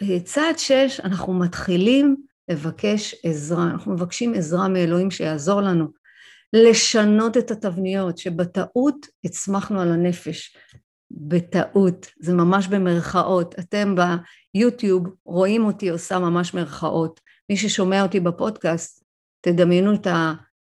בצעד 0.02 0.58
שש 0.58 1.00
אנחנו 1.04 1.34
מתחילים 1.34 2.16
לבקש 2.50 3.16
עזרה, 3.24 3.64
אנחנו 3.64 3.94
מבקשים 3.94 4.34
עזרה 4.34 4.68
מאלוהים 4.68 5.12
שיעזור 5.12 5.62
לנו 5.62 6.01
לשנות 6.54 7.38
את 7.38 7.52
התבניות 7.52 8.18
שבטעות 8.18 9.08
הצמחנו 9.24 9.82
על 9.82 9.92
הנפש, 9.92 10.58
בטעות, 11.12 12.08
זה 12.20 12.34
ממש 12.34 12.68
במרכאות, 12.68 13.56
אתם 13.60 13.96
ביוטיוב 14.56 15.08
רואים 15.26 15.66
אותי 15.66 15.90
עושה 15.90 16.20
ממש 16.20 16.54
מרכאות, 16.54 17.20
מי 17.50 17.58
ששומע 17.58 18.04
אותי 18.04 18.20
בפודקאסט, 18.20 19.04
תדמיינו 19.42 19.94
את, 19.94 20.08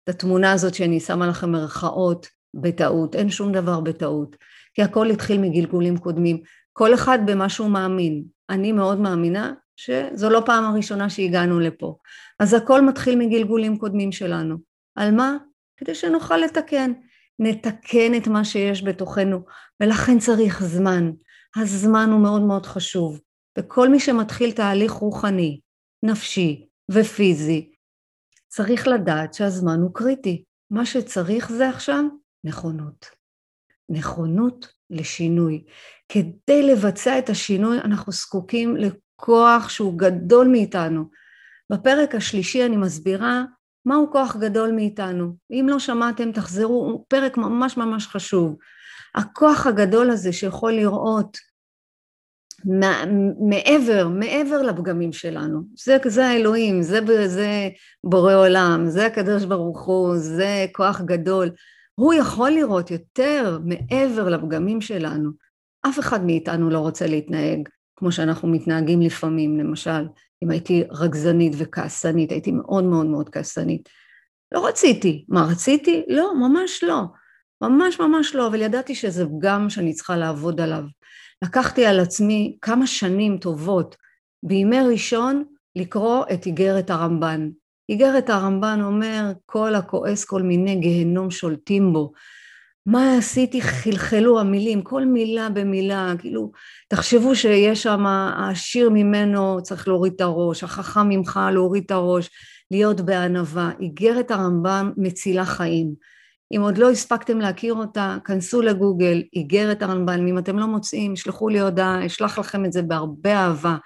התמונה 0.09 0.53
הזאת 0.53 0.75
שאני 0.75 1.01
שמה 1.01 1.27
לכם 1.27 1.53
מרכאות 1.53 2.27
בטעות, 2.55 3.15
אין 3.15 3.31
שום 3.31 3.53
דבר 3.53 3.81
בטעות, 3.81 4.37
כי 4.75 4.83
הכל 4.83 5.11
התחיל 5.11 5.41
מגלגולים 5.41 5.99
קודמים, 5.99 6.43
כל 6.73 6.95
אחד 6.95 7.19
במה 7.27 7.49
שהוא 7.49 7.71
מאמין, 7.71 8.25
אני 8.51 8.73
מאוד 8.73 9.01
מאמינה 9.01 9.53
שזו 9.77 10.31
לא 10.31 10.43
פעם 10.47 10.65
הראשונה 10.65 11.11
שהגענו 11.11 11.61
לפה, 11.61 11.97
אז 12.39 12.55
הכל 12.55 12.81
מתחיל 12.81 13.19
מגלגולים 13.19 13.79
קודמים 13.79 14.13
שלנו, 14.13 14.57
על 14.97 15.15
מה? 15.15 15.37
כדי 15.85 15.95
שנוכל 15.95 16.37
לתקן, 16.37 16.93
נתקן 17.39 18.15
את 18.17 18.29
מה 18.29 18.45
שיש 18.45 18.85
בתוכנו, 18.85 19.45
ולכן 19.81 20.19
צריך 20.19 20.63
זמן. 20.63 21.11
הזמן 21.57 22.09
הוא 22.13 22.23
מאוד 22.23 22.43
מאוד 22.43 22.67
חשוב, 22.67 23.21
וכל 23.59 23.89
מי 23.89 24.01
שמתחיל 24.01 24.53
תהליך 24.53 24.93
רוחני, 24.93 25.61
נפשי 26.03 26.69
ופיזי, 26.91 27.73
צריך 28.49 28.89
לדעת 28.89 29.35
שהזמן 29.35 29.79
הוא 29.81 29.95
קריטי. 29.95 30.45
מה 30.71 30.87
שצריך 30.87 31.53
זה 31.53 31.69
עכשיו 31.69 32.05
נכונות. 32.45 33.07
נכונות 33.89 34.73
לשינוי. 34.91 35.65
כדי 36.09 36.63
לבצע 36.63 37.19
את 37.19 37.29
השינוי 37.29 37.79
אנחנו 37.79 38.13
זקוקים 38.13 38.77
לכוח 38.77 39.69
שהוא 39.69 39.99
גדול 39.99 40.49
מאיתנו. 40.49 41.05
בפרק 41.73 42.15
השלישי 42.15 42.67
אני 42.67 42.77
מסבירה 42.77 43.45
מהו 43.87 44.11
כוח 44.13 44.37
גדול 44.37 44.73
מאיתנו? 44.73 45.37
אם 45.51 45.67
לא 45.71 45.79
שמעתם, 45.79 46.33
תחזרו, 46.33 46.75
הוא 46.75 47.05
פרק 47.09 47.37
ממש 47.37 47.77
ממש 47.77 48.07
חשוב. 48.07 48.57
הכוח 49.15 49.67
הגדול 49.67 50.11
הזה 50.11 50.33
שיכול 50.33 50.73
לראות 50.73 51.39
מעבר, 53.41 54.09
מעבר 54.09 54.63
לפגמים 54.63 55.13
שלנו, 55.13 55.61
זה, 55.85 55.97
זה 56.07 56.27
האלוהים, 56.27 56.83
זה, 56.83 57.29
זה 57.29 57.69
בורא 58.05 58.35
עולם, 58.35 58.85
זה 58.89 59.07
הקדוש 59.07 59.45
ברוך 59.45 59.85
הוא, 59.85 60.17
זה 60.17 60.67
כוח 60.73 61.01
גדול. 61.01 61.51
הוא 61.95 62.15
יכול 62.15 62.51
לראות 62.51 62.91
יותר 62.91 63.59
מעבר 63.65 64.29
לפגמים 64.29 64.81
שלנו. 64.81 65.31
אף 65.89 65.99
אחד 65.99 66.25
מאיתנו 66.25 66.71
לא 66.71 66.79
רוצה 66.79 67.07
להתנהג 67.07 67.69
כמו 67.97 68.13
שאנחנו 68.13 68.49
מתנהגים 68.49 69.01
לפעמים, 69.01 69.59
למשל, 69.59 70.07
אם 70.43 70.51
הייתי 70.51 70.85
רגזנית 70.91 71.53
וכעסנית, 71.57 72.31
הייתי 72.31 72.53
מאוד 72.53 72.85
מאוד 72.85 73.07
מאוד 73.07 73.29
כעסנית. 73.29 73.89
לא 74.53 74.67
רציתי. 74.67 75.25
מה, 75.29 75.47
רציתי? 75.51 76.05
לא, 76.09 76.35
ממש 76.35 76.85
לא. 76.85 77.03
ממש 77.61 78.01
ממש 78.01 78.35
לא, 78.35 78.47
אבל 78.47 78.63
ידעתי 78.63 78.95
שזה 78.95 79.27
פגם 79.27 79.71
שאני 79.71 79.93
צריכה 79.93 80.17
לעבוד 80.17 80.61
עליו. 80.61 80.85
לקחתי 81.45 81.87
על 81.87 82.01
עצמי 82.01 82.57
כמה 82.61 82.87
שנים 82.87 83.39
טובות 83.39 83.97
בימי 84.43 84.81
ראשון 84.81 85.45
לקרוא 85.77 86.25
את 86.33 86.47
איגרת 86.47 86.91
הרמב"ן. 86.91 87.51
איגרת 87.89 88.31
הרמב"ן 88.31 88.81
אומר, 88.83 89.33
כל 89.47 89.75
הכועס 89.75 90.25
כל 90.25 90.43
מיני 90.43 90.77
גיהנום 90.77 91.31
שולטים 91.31 91.93
בו. 91.93 92.13
מה 92.87 93.17
עשיתי? 93.19 93.63
חלחלו 93.63 94.41
המילים, 94.41 94.83
כל 94.83 95.05
מילה 95.05 95.49
במילה, 95.49 96.13
כאילו, 96.19 96.53
תחשבו 96.89 97.37
שיש 97.37 97.83
שם, 97.83 98.07
העשיר 98.07 98.91
ממנו 98.91 99.63
צריך 99.63 99.89
להוריד 99.89 100.13
את 100.17 100.21
הראש, 100.21 100.65
החכם 100.65 101.09
ממך 101.09 101.41
להוריד 101.53 101.83
את 101.87 101.91
הראש, 101.91 102.31
להיות 102.71 103.01
בענווה. 103.01 103.71
איגרת 103.81 104.31
הרמב"ם 104.31 104.93
מצילה 104.97 105.45
חיים. 105.45 105.95
אם 106.57 106.61
עוד 106.61 106.79
לא 106.79 106.91
הספקתם 106.91 107.41
להכיר 107.41 107.75
אותה, 107.75 108.17
כנסו 108.25 108.63
לגוגל, 108.63 109.23
איגרת 109.33 109.83
הרמב"ם, 109.83 110.27
אם 110.27 110.39
אתם 110.39 110.59
לא 110.59 110.67
מוצאים, 110.67 111.17
שלחו 111.17 111.49
לי 111.49 111.61
הודעה, 111.61 112.07
אשלח 112.07 112.39
לכם 112.39 112.65
את 112.65 112.73
זה 112.73 112.83
בהרבה 112.83 113.37
אהבה. 113.37 113.77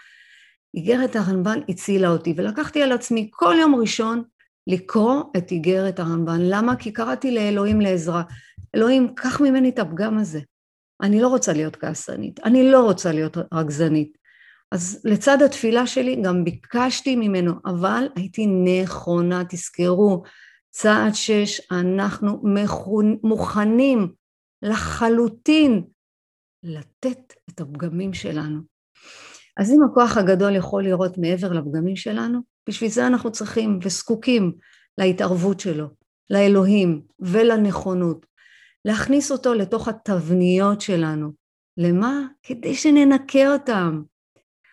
איגרת 0.75 1.17
הרמב"ן 1.17 1.59
הצילה 1.69 2.09
אותי, 2.09 2.35
ולקחתי 2.37 2.83
על 2.83 2.93
עצמי 2.93 3.29
כל 3.33 3.55
יום 3.61 3.75
ראשון 3.75 4.23
לקרוא 4.67 5.23
את 5.37 5.51
איגרת 5.51 5.99
הרמב"ן. 5.99 6.41
למה? 6.41 6.77
כי 6.77 6.93
קראתי 6.93 7.31
לאלוהים 7.35 7.81
לעזרה. 7.81 8.23
אלוהים, 8.77 9.15
קח 9.15 9.41
ממני 9.41 9.69
את 9.69 9.79
הפגם 9.79 10.19
הזה. 10.19 10.41
אני 11.03 11.21
לא 11.21 11.29
רוצה 11.29 11.53
להיות 11.53 11.77
כעסנית, 11.77 12.41
אני 12.41 12.71
לא 12.71 12.85
רוצה 12.85 13.13
להיות 13.13 13.37
רגזנית. 13.55 14.19
אז 14.73 15.03
לצד 15.05 15.43
התפילה 15.43 15.87
שלי 15.87 16.23
גם 16.23 16.45
ביקשתי 16.45 17.17
ממנו, 17.17 17.53
אבל 17.67 18.09
הייתי 18.17 18.47
נכונה, 18.47 19.43
תזכרו, 19.49 20.23
צעד 20.71 21.15
שש, 21.15 21.61
אנחנו 21.71 22.43
מוכנים 23.23 24.13
לחלוטין 24.63 25.85
לתת 26.63 27.33
את 27.51 27.61
הפגמים 27.61 28.15
שלנו. 28.15 28.61
אז 29.57 29.71
אם 29.71 29.79
הכוח 29.91 30.17
הגדול 30.17 30.57
יכול 30.57 30.85
לראות 30.85 31.19
מעבר 31.19 31.53
לפגמים 31.53 31.97
שלנו, 31.97 32.41
בשביל 32.69 32.91
זה 32.91 33.07
אנחנו 33.07 33.33
צריכים 33.33 33.79
וזקוקים 33.83 34.53
להתערבות 34.99 35.61
שלו, 35.61 35.87
לאלוהים 36.31 37.03
ולנכונות. 37.21 38.27
להכניס 38.87 39.31
אותו 39.31 39.55
לתוך 39.55 39.89
התבניות 39.89 40.81
שלנו. 40.81 41.31
למה? 41.77 42.21
כדי 42.43 42.75
שננקה 42.75 43.53
אותם. 43.53 44.03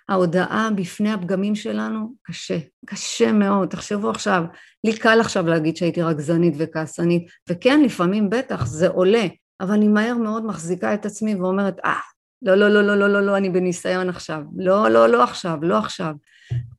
ההודעה 0.10 0.70
בפני 0.76 1.12
הפגמים 1.12 1.56
שלנו 1.56 2.14
קשה, 2.24 2.58
קשה 2.86 3.32
מאוד. 3.32 3.70
תחשבו 3.70 4.10
עכשיו, 4.10 4.44
לי 4.84 4.98
קל 4.98 5.20
עכשיו 5.22 5.48
להגיד 5.48 5.78
שהייתי 5.78 6.02
רגזנית 6.02 6.54
וכעסנית, 6.58 7.28
וכן, 7.50 7.82
לפעמים 7.82 8.30
בטח 8.30 8.66
זה 8.66 8.88
עולה, 8.88 9.26
אבל 9.62 9.72
אני 9.72 9.88
מהר 9.88 10.18
מאוד 10.18 10.46
מחזיקה 10.46 10.94
את 10.94 11.06
עצמי 11.06 11.36
ואומרת, 11.36 11.80
אה, 11.86 12.00
לא, 12.42 12.56
לא, 12.56 12.70
לא, 12.70 12.82
לא, 12.82 12.96
לא, 12.96 13.08
לא, 13.08 13.22
לא, 13.22 13.38
אני 13.38 13.50
בניסיון 13.50 14.10
עכשיו. 14.10 14.42
לא, 14.58 14.90
לא, 14.90 15.08
לא 15.08 15.24
עכשיו, 15.24 15.58
לא 15.62 15.78
עכשיו. 15.78 16.14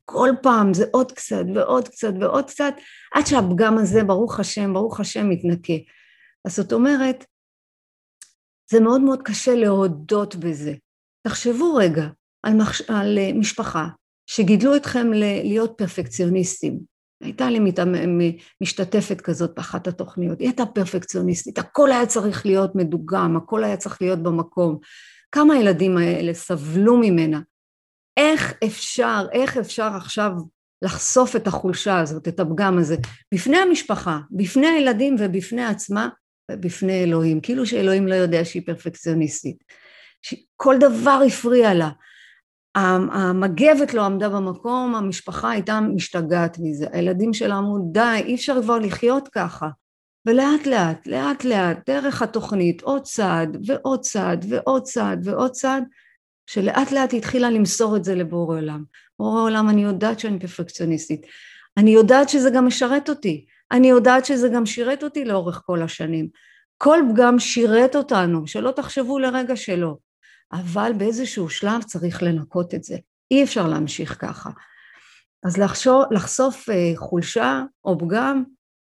כל 0.05 0.31
פעם 0.43 0.75
זה 0.75 0.85
עוד 0.91 1.13
קצת 1.13 1.45
ועוד 1.55 1.89
קצת 1.89 2.13
ועוד 2.21 2.45
קצת, 2.45 2.75
עד 3.15 3.27
שהפגם 3.27 3.79
הזה, 3.79 4.05
ברוך 4.05 4.41
השם, 4.41 4.75
ברוך 4.75 5.01
השם, 5.01 5.31
מתנקה. 5.31 5.75
אז 6.47 6.57
זאת 6.57 6.73
אומרת, 6.73 7.25
זה 8.71 8.81
מאוד 8.81 9.01
מאוד 9.01 9.23
קשה 9.23 9.55
להודות 9.55 10.37
בזה. 10.37 10.75
תחשבו 11.27 11.75
רגע 11.75 12.07
על, 12.43 12.55
מחש... 12.55 12.83
על 12.91 13.19
אה, 13.19 13.31
משפחה 13.35 13.89
שגידלו 14.31 14.77
אתכם 14.77 15.07
להיות 15.45 15.75
פרפקציוניסטים. 15.79 16.81
הייתה 17.23 17.51
לי 17.51 17.59
מת... 17.59 17.79
משתתפת 18.61 19.21
כזאת 19.21 19.55
באחת 19.57 19.87
התוכניות, 19.87 20.39
היא 20.39 20.49
הייתה 20.49 20.67
פרפקציוניסטית, 20.67 21.59
הכל 21.59 21.93
היה 21.93 22.07
צריך 22.07 22.47
להיות 22.47 22.75
מדוגם, 22.75 23.37
הכל 23.37 23.65
היה 23.65 23.77
צריך 23.77 24.03
להיות 24.03 24.23
במקום. 24.23 24.79
כמה 25.33 25.55
הילדים 25.55 25.97
האלה 25.97 26.35
סבלו 26.35 26.97
ממנה. 26.97 27.41
איך 28.17 28.55
אפשר, 28.65 29.27
איך 29.33 29.57
אפשר 29.57 29.91
עכשיו 29.97 30.31
לחשוף 30.83 31.37
את 31.37 31.47
החולשה 31.47 31.99
הזאת, 32.01 32.29
את 32.29 32.41
הפגם 32.41 32.79
הזה, 32.79 32.97
בפני 33.35 33.57
המשפחה, 33.57 34.19
בפני 34.31 34.67
הילדים 34.67 35.17
ובפני 35.19 35.65
עצמה, 35.65 36.09
ובפני 36.51 37.03
אלוהים, 37.03 37.41
כאילו 37.41 37.67
שאלוהים 37.67 38.07
לא 38.07 38.15
יודע 38.15 38.45
שהיא 38.45 38.63
פרפקציוניסטית. 38.67 39.65
כל 40.57 40.77
דבר 40.81 41.21
הפריע 41.27 41.75
לה. 41.75 41.91
המגבת 42.75 43.95
לא 43.95 44.05
עמדה 44.05 44.29
במקום, 44.29 44.95
המשפחה 44.95 45.51
הייתה 45.51 45.81
משתגעת 45.81 46.57
מזה. 46.61 46.87
הילדים 46.93 47.35
שלה 47.35 47.59
אמרו, 47.59 47.79
די, 47.93 48.23
אי 48.25 48.35
אפשר 48.35 48.63
כבר 48.63 48.79
לחיות 48.79 49.29
ככה. 49.29 49.69
ולאט 50.27 50.67
לאט, 50.67 51.07
לאט 51.07 51.45
לאט, 51.45 51.91
דרך 51.91 52.23
התוכנית, 52.23 52.83
עוד 52.83 53.03
צעד 53.03 53.57
ועוד 53.67 54.01
צעד 54.01 54.45
ועוד 54.49 54.83
צעד 54.83 55.29
ועוד 55.29 55.51
צעד, 55.51 55.85
שלאט 56.47 56.93
לאט 56.93 57.13
היא 57.13 57.19
התחילה 57.19 57.51
למסור 57.51 57.97
את 57.97 58.05
זה 58.05 58.15
לבורא 58.15 58.57
עולם. 58.57 58.85
בורא 59.19 59.43
עולם, 59.43 59.69
אני 59.71 59.83
יודעת 59.83 60.21
שאני 60.21 60.41
פרפקציוניסטית. 60.41 61.27
אני 61.77 61.91
יודעת 61.91 62.29
שזה 62.29 62.51
גם 62.51 62.67
משרת 62.67 63.09
אותי. 63.09 63.45
אני 63.75 63.89
יודעת 63.89 64.25
שזה 64.25 64.49
גם 64.49 64.67
שירת 64.67 65.03
אותי 65.03 65.25
לאורך 65.25 65.63
כל 65.67 65.83
השנים. 65.83 66.29
כל 66.79 66.99
פגם 67.13 67.39
שירת 67.39 67.97
אותנו, 67.97 68.47
שלא 68.47 68.71
תחשבו 68.71 69.19
לרגע 69.19 69.57
שלא. 69.57 69.97
אבל 70.53 70.93
באיזשהו 70.97 71.49
שלב 71.49 71.83
צריך 71.83 72.23
לנקות 72.23 72.75
את 72.75 72.85
זה. 72.85 72.97
אי 73.31 73.45
אפשר 73.45 73.69
להמשיך 73.69 74.17
ככה. 74.21 74.51
אז 75.45 75.57
לחשוב, 75.57 76.03
לחשוף 76.11 76.71
אה, 76.71 76.93
חולשה 76.97 77.63
או 77.85 77.99
פגם, 77.99 78.45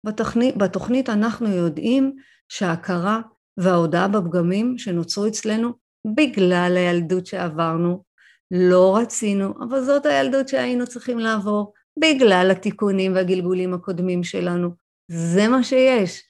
בתוכנית, 0.06 0.58
בתוכנית 0.58 1.10
אנחנו 1.10 1.48
יודעים 1.48 2.16
שההכרה 2.50 3.22
וההודעה 3.58 4.08
בפגמים 4.08 4.78
שנוצרו 4.78 5.28
אצלנו 5.28 5.74
בגלל 6.16 6.74
הילדות 6.78 7.26
שעברנו, 7.26 8.04
לא 8.52 8.98
רצינו, 8.98 9.54
אבל 9.64 9.84
זאת 9.84 10.06
הילדות 10.06 10.48
שהיינו 10.48 10.88
צריכים 10.88 11.20
לעבור, 11.20 11.74
בגלל 12.00 12.52
התיקונים 12.52 13.16
והגלגולים 13.16 13.74
הקודמים 13.74 14.24
שלנו. 14.24 14.70
זה 15.08 15.48
מה 15.48 15.64
שיש. 15.64 16.24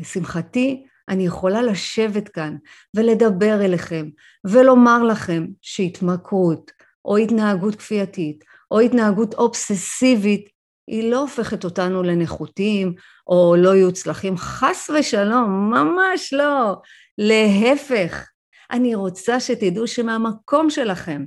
לשמחתי, 0.00 0.86
אני 1.08 1.26
יכולה 1.26 1.62
לשבת 1.62 2.28
כאן 2.28 2.56
ולדבר 2.96 3.64
אליכם 3.64 4.08
ולומר 4.46 5.02
לכם 5.02 5.46
שהתמכרות 5.62 6.70
או 7.04 7.16
התנהגות 7.16 7.74
כפייתית 7.74 8.44
או 8.70 8.80
התנהגות 8.80 9.34
אובססיבית 9.34 10.48
היא 10.86 11.10
לא 11.10 11.20
הופכת 11.20 11.64
אותנו 11.64 12.02
לנחותים 12.02 12.94
או 13.26 13.54
לא 13.58 13.68
יוצלחים, 13.68 14.36
חס 14.36 14.90
ושלום, 14.90 15.70
ממש 15.70 16.32
לא. 16.32 16.76
להפך, 17.18 18.28
אני 18.72 18.94
רוצה 18.94 19.40
שתדעו 19.40 19.86
שמהמקום 19.86 20.70
שלכם 20.70 21.24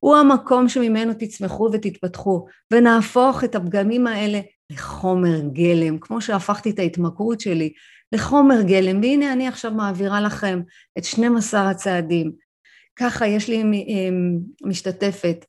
הוא 0.00 0.16
המקום 0.16 0.68
שממנו 0.68 1.12
תצמחו 1.18 1.70
ותתפתחו 1.72 2.46
ונהפוך 2.72 3.44
את 3.44 3.54
הפגמים 3.54 4.06
האלה 4.06 4.40
לחומר 4.70 5.40
גלם, 5.52 5.98
כמו 5.98 6.20
שהפכתי 6.20 6.70
את 6.70 6.78
ההתמכרות 6.78 7.40
שלי 7.40 7.72
לחומר 8.12 8.62
גלם, 8.62 9.00
והנה 9.00 9.32
אני 9.32 9.48
עכשיו 9.48 9.72
מעבירה 9.72 10.20
לכם 10.20 10.60
את 10.98 11.04
12 11.04 11.70
הצעדים. 11.70 12.32
ככה 12.96 13.26
יש 13.26 13.48
לי 13.48 13.62
אמ, 13.62 14.38
משתתפת 14.64 15.44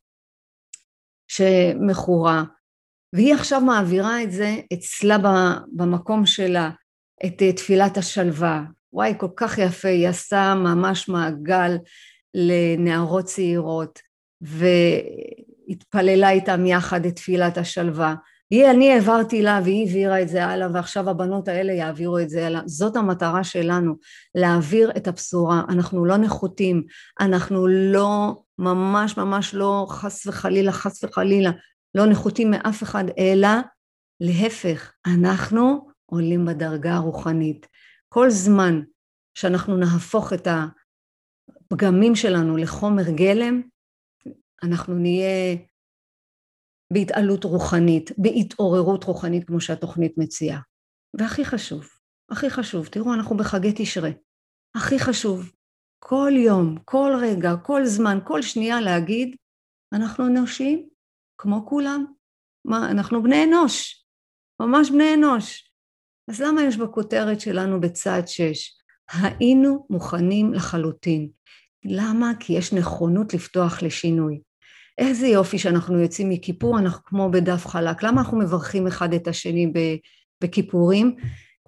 שמכורה, 1.28 2.44
והיא 3.14 3.34
עכשיו 3.34 3.62
מעבירה 3.62 4.24
את 4.24 4.32
זה 4.32 4.56
אצלה 4.74 5.18
במקום 5.72 6.26
שלה, 6.26 6.70
את 7.26 7.42
אה, 7.42 7.54
תפילת 7.54 7.98
השלווה. 7.98 8.64
וואי, 8.94 9.14
כל 9.18 9.28
כך 9.36 9.58
יפה, 9.58 9.88
היא 9.88 10.08
עשה 10.08 10.54
ממש 10.56 11.10
מעגל 11.10 11.78
לנערות 12.34 13.26
צעירות, 13.26 14.00
והתפללה 14.42 16.30
איתם 16.30 16.66
יחד 16.66 17.06
את 17.06 17.16
תפילת 17.16 17.58
השלווה. 17.58 18.16
היא, 18.50 18.70
אני 18.70 18.94
העברתי 18.94 19.42
לה 19.42 19.60
והיא 19.64 19.86
העבירה 19.86 20.22
את 20.22 20.30
זה 20.30 20.46
הלאה 20.46 20.68
ועכשיו 20.74 21.10
הבנות 21.10 21.48
האלה 21.48 21.74
יעבירו 21.74 22.20
את 22.20 22.30
זה 22.30 22.48
הלאה. 22.48 22.62
זאת 22.66 22.96
המטרה 22.96 23.44
שלנו, 23.44 23.96
להעביר 24.36 24.92
את 24.98 25.08
הבשורה. 25.08 25.62
אנחנו 25.70 26.06
לא 26.06 26.18
נחותים, 26.18 26.84
אנחנו 27.20 27.68
לא, 27.68 28.36
ממש 28.60 29.18
ממש 29.18 29.54
לא 29.54 29.86
חס 29.90 30.28
וחלילה, 30.28 30.72
חס 30.72 31.04
וחלילה, 31.04 31.52
לא 31.96 32.06
נחותים 32.06 32.52
מאף 32.52 32.84
אחד, 32.84 33.04
אלא 33.20 33.50
להפך, 34.22 34.92
אנחנו 35.08 35.88
עולים 36.06 36.46
בדרגה 36.46 36.96
הרוחנית. 36.96 37.68
כל 38.10 38.30
זמן 38.30 38.82
שאנחנו 39.38 39.78
נהפוך 39.78 40.34
את 40.34 40.48
הפגמים 40.48 42.16
שלנו 42.16 42.58
לחומר 42.58 43.04
גלם, 43.16 43.62
אנחנו 44.64 44.94
נהיה 44.94 45.56
בהתעלות 46.94 47.44
רוחנית, 47.44 48.12
בהתעוררות 48.18 49.04
רוחנית 49.04 49.48
כמו 49.48 49.62
שהתוכנית 49.62 50.18
מציעה. 50.18 50.62
והכי 51.20 51.46
חשוב, 51.46 51.90
הכי 52.32 52.50
חשוב, 52.50 52.88
תראו 52.88 53.14
אנחנו 53.14 53.38
בחגי 53.38 53.74
תשרה, 53.76 54.10
הכי 54.76 55.00
חשוב, 55.00 55.52
כל 56.00 56.32
יום, 56.36 56.78
כל 56.86 57.12
רגע, 57.22 57.50
כל 57.64 57.86
זמן, 57.86 58.18
כל 58.28 58.42
שנייה 58.42 58.82
להגיד, 58.82 59.36
אנחנו 59.94 60.28
אנושיים 60.28 60.90
כמו 61.38 61.66
כולם, 61.66 62.06
מה, 62.66 62.92
אנחנו 62.92 63.24
בני 63.24 63.44
אנוש, 63.44 64.06
ממש 64.62 64.90
בני 64.90 65.14
אנוש. 65.14 65.69
אז 66.30 66.42
למה 66.42 66.64
יש 66.64 66.78
בכותרת 66.78 67.42
שלנו 67.42 67.82
בצעד 67.82 68.28
שש? 68.28 68.72
היינו 69.12 69.86
מוכנים 69.90 70.54
לחלוטין. 70.54 71.30
למה? 71.86 72.32
כי 72.40 72.54
יש 72.54 72.74
נכונות 72.74 73.34
לפתוח 73.34 73.84
לשינוי. 73.84 74.40
איזה 74.98 75.28
יופי 75.28 75.58
שאנחנו 75.58 76.00
יוצאים 76.00 76.30
מכיפור, 76.30 76.80
אנחנו 76.80 77.04
כמו 77.06 77.30
בדף 77.32 77.68
חלק. 77.68 78.04
למה 78.04 78.22
אנחנו 78.22 78.38
מברכים 78.38 78.88
אחד 78.88 79.14
את 79.14 79.28
השני 79.28 79.74
בכיפורים? 80.44 81.16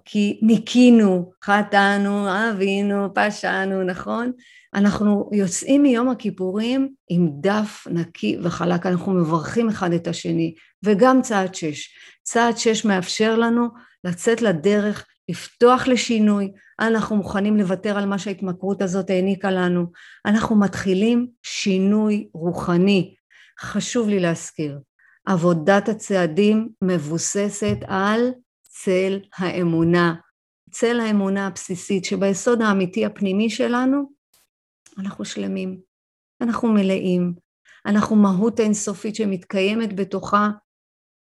כי 0.04 0.40
ניקינו, 0.42 1.32
חטאנו, 1.44 2.26
אבינו, 2.50 3.14
פשענו, 3.14 3.84
נכון? 3.84 4.32
אנחנו 4.74 5.30
יוצאים 5.32 5.82
מיום 5.82 6.08
הכיפורים 6.08 6.88
עם 7.08 7.28
דף 7.40 7.86
נקי 7.90 8.38
וחלק, 8.42 8.86
אנחנו 8.86 9.12
מברכים 9.12 9.68
אחד 9.68 9.92
את 9.92 10.06
השני, 10.06 10.54
וגם 10.84 11.22
צעד 11.22 11.54
שש. 11.54 11.94
צעד 12.22 12.56
שש 12.56 12.84
מאפשר 12.84 13.36
לנו 13.36 13.68
לצאת 14.04 14.42
לדרך, 14.42 15.06
לפתוח 15.28 15.86
לשינוי, 15.86 16.52
אנחנו 16.80 17.16
מוכנים 17.16 17.56
לוותר 17.56 17.98
על 17.98 18.06
מה 18.06 18.18
שההתמכרות 18.18 18.82
הזאת 18.82 19.10
העניקה 19.10 19.50
לנו, 19.50 19.86
אנחנו 20.26 20.56
מתחילים 20.56 21.28
שינוי 21.42 22.28
רוחני, 22.34 23.14
חשוב 23.60 24.08
לי 24.08 24.20
להזכיר, 24.20 24.78
עבודת 25.26 25.88
הצעדים 25.88 26.68
מבוססת 26.84 27.76
על 27.86 28.30
צל 28.62 29.20
האמונה, 29.36 30.14
צל 30.70 31.00
האמונה 31.00 31.46
הבסיסית 31.46 32.04
שביסוד 32.04 32.62
האמיתי 32.62 33.06
הפנימי 33.06 33.50
שלנו 33.50 34.12
אנחנו 34.98 35.24
שלמים, 35.24 35.80
אנחנו 36.40 36.68
מלאים, 36.68 37.34
אנחנו 37.86 38.16
מהות 38.16 38.60
אינסופית 38.60 39.14
שמתקיימת 39.14 39.96
בתוכה 39.96 40.48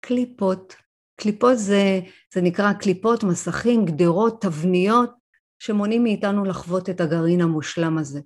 קליפות. 0.01 0.77
קליפות 1.17 1.59
זה, 1.59 2.01
זה 2.35 2.41
נקרא 2.41 2.73
קליפות, 2.73 3.25
מסכים, 3.25 3.85
גדרות, 3.85 4.41
תבניות, 4.41 5.11
שמונעים 5.59 6.03
מאיתנו 6.03 6.45
לחוות 6.45 6.91
את 6.91 7.01
הגרעין 7.01 7.41
המושלם 7.41 7.99
הזה. 7.99 8.21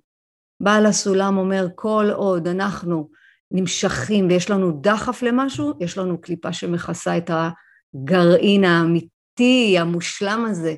בעל 0.61 0.85
הסולם 0.85 1.37
אומר 1.37 1.67
כל 1.75 2.09
עוד 2.15 2.47
אנחנו 2.47 3.09
נמשכים 3.51 4.27
ויש 4.27 4.49
לנו 4.49 4.79
דחף 4.81 5.21
למשהו, 5.21 5.73
יש 5.79 5.97
לנו 5.97 6.21
קליפה 6.21 6.53
שמכסה 6.53 7.17
את 7.17 7.31
הגרעין 7.33 8.63
האמיתי, 8.63 9.75
המושלם 9.79 10.45
הזה, 10.49 10.75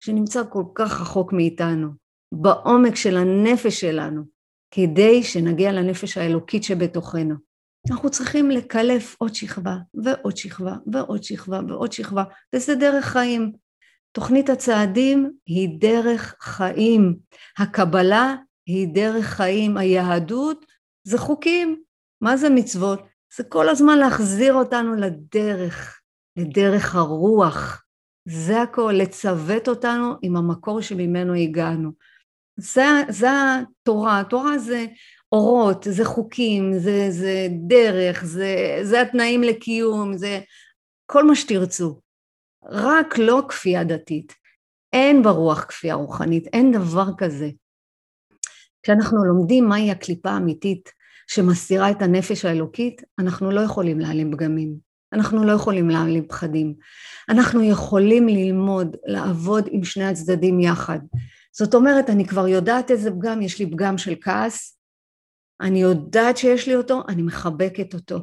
שנמצא 0.00 0.42
כל 0.50 0.64
כך 0.74 1.00
רחוק 1.00 1.32
מאיתנו, 1.32 1.88
בעומק 2.32 2.96
של 2.96 3.16
הנפש 3.16 3.80
שלנו, 3.80 4.22
כדי 4.70 5.22
שנגיע 5.22 5.72
לנפש 5.72 6.18
האלוקית 6.18 6.64
שבתוכנו. 6.64 7.34
אנחנו 7.90 8.10
צריכים 8.10 8.50
לקלף 8.50 9.16
עוד 9.18 9.34
שכבה 9.34 9.76
ועוד 9.94 10.36
שכבה 10.36 10.76
ועוד 10.92 11.24
שכבה 11.24 11.60
ועוד 11.68 11.92
שכבה, 11.92 12.24
וזה 12.54 12.74
דרך 12.74 13.04
חיים. 13.04 13.52
תוכנית 14.12 14.50
הצעדים 14.50 15.32
היא 15.46 15.68
דרך 15.80 16.36
חיים, 16.40 17.16
הקבלה 17.58 18.34
היא 18.66 18.88
דרך 18.94 19.26
חיים, 19.26 19.76
היהדות 19.76 20.66
זה 21.04 21.18
חוקים, 21.18 21.82
מה 22.20 22.36
זה 22.36 22.50
מצוות? 22.50 23.00
זה 23.36 23.44
כל 23.44 23.68
הזמן 23.68 23.98
להחזיר 23.98 24.54
אותנו 24.54 24.94
לדרך, 24.94 26.00
לדרך 26.36 26.94
הרוח. 26.94 27.84
זה 28.28 28.62
הכל, 28.62 28.92
לצוות 28.96 29.68
אותנו 29.68 30.14
עם 30.22 30.36
המקור 30.36 30.80
שממנו 30.80 31.34
הגענו. 31.34 31.92
זה, 32.56 32.84
זה 33.08 33.28
התורה, 33.30 34.20
התורה 34.20 34.58
זה 34.58 34.86
אורות, 35.34 35.86
זה 35.90 36.04
חוקים, 36.04 36.78
זה, 36.78 37.06
זה 37.10 37.48
דרך, 37.66 38.24
זה, 38.24 38.80
זה 38.82 39.00
התנאים 39.00 39.42
לקיום, 39.42 40.16
זה 40.16 40.40
כל 41.06 41.24
מה 41.24 41.34
שתרצו. 41.34 42.00
רק 42.64 43.18
לא 43.18 43.42
כפייה 43.48 43.84
דתית. 43.84 44.32
אין 44.92 45.22
ברוח 45.22 45.64
כפייה 45.64 45.94
רוחנית, 45.94 46.46
אין 46.46 46.72
דבר 46.72 47.06
כזה. 47.18 47.50
כשאנחנו 48.82 49.24
לומדים 49.24 49.68
מהי 49.68 49.90
הקליפה 49.90 50.30
האמיתית 50.30 50.92
שמסתירה 51.26 51.90
את 51.90 52.02
הנפש 52.02 52.44
האלוקית, 52.44 53.02
אנחנו 53.18 53.50
לא 53.50 53.60
יכולים 53.60 54.00
להעלים 54.00 54.32
פגמים, 54.32 54.74
אנחנו 55.12 55.44
לא 55.44 55.52
יכולים 55.52 55.90
להעלים 55.90 56.28
פחדים. 56.28 56.74
אנחנו 57.28 57.62
יכולים 57.62 58.28
ללמוד, 58.28 58.96
לעבוד 59.04 59.68
עם 59.70 59.84
שני 59.84 60.04
הצדדים 60.04 60.60
יחד. 60.60 60.98
זאת 61.52 61.74
אומרת, 61.74 62.10
אני 62.10 62.26
כבר 62.26 62.48
יודעת 62.48 62.90
איזה 62.90 63.10
פגם, 63.10 63.42
יש 63.42 63.58
לי 63.58 63.70
פגם 63.70 63.98
של 63.98 64.14
כעס, 64.20 64.78
אני 65.60 65.82
יודעת 65.82 66.36
שיש 66.36 66.68
לי 66.68 66.74
אותו, 66.76 67.02
אני 67.08 67.22
מחבקת 67.22 67.94
אותו. 67.94 68.18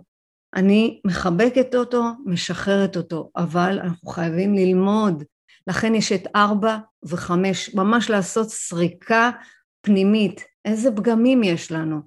אני 0.56 1.02
מחבקת 1.08 1.76
אותו, 1.76 2.04
משחררת 2.26 2.98
אותו, 2.98 3.32
אבל 3.36 3.80
אנחנו 3.84 4.10
חייבים 4.10 4.54
ללמוד. 4.54 5.24
לכן 5.68 5.96
יש 5.96 6.12
את 6.12 6.28
ארבע 6.36 6.78
וחמש, 7.06 7.76
ממש 7.76 8.10
לעשות 8.10 8.50
סריקה 8.50 9.32
פנימית, 9.82 10.44
איזה 10.66 10.92
פגמים 10.92 11.44
יש 11.44 11.72
לנו, 11.72 12.02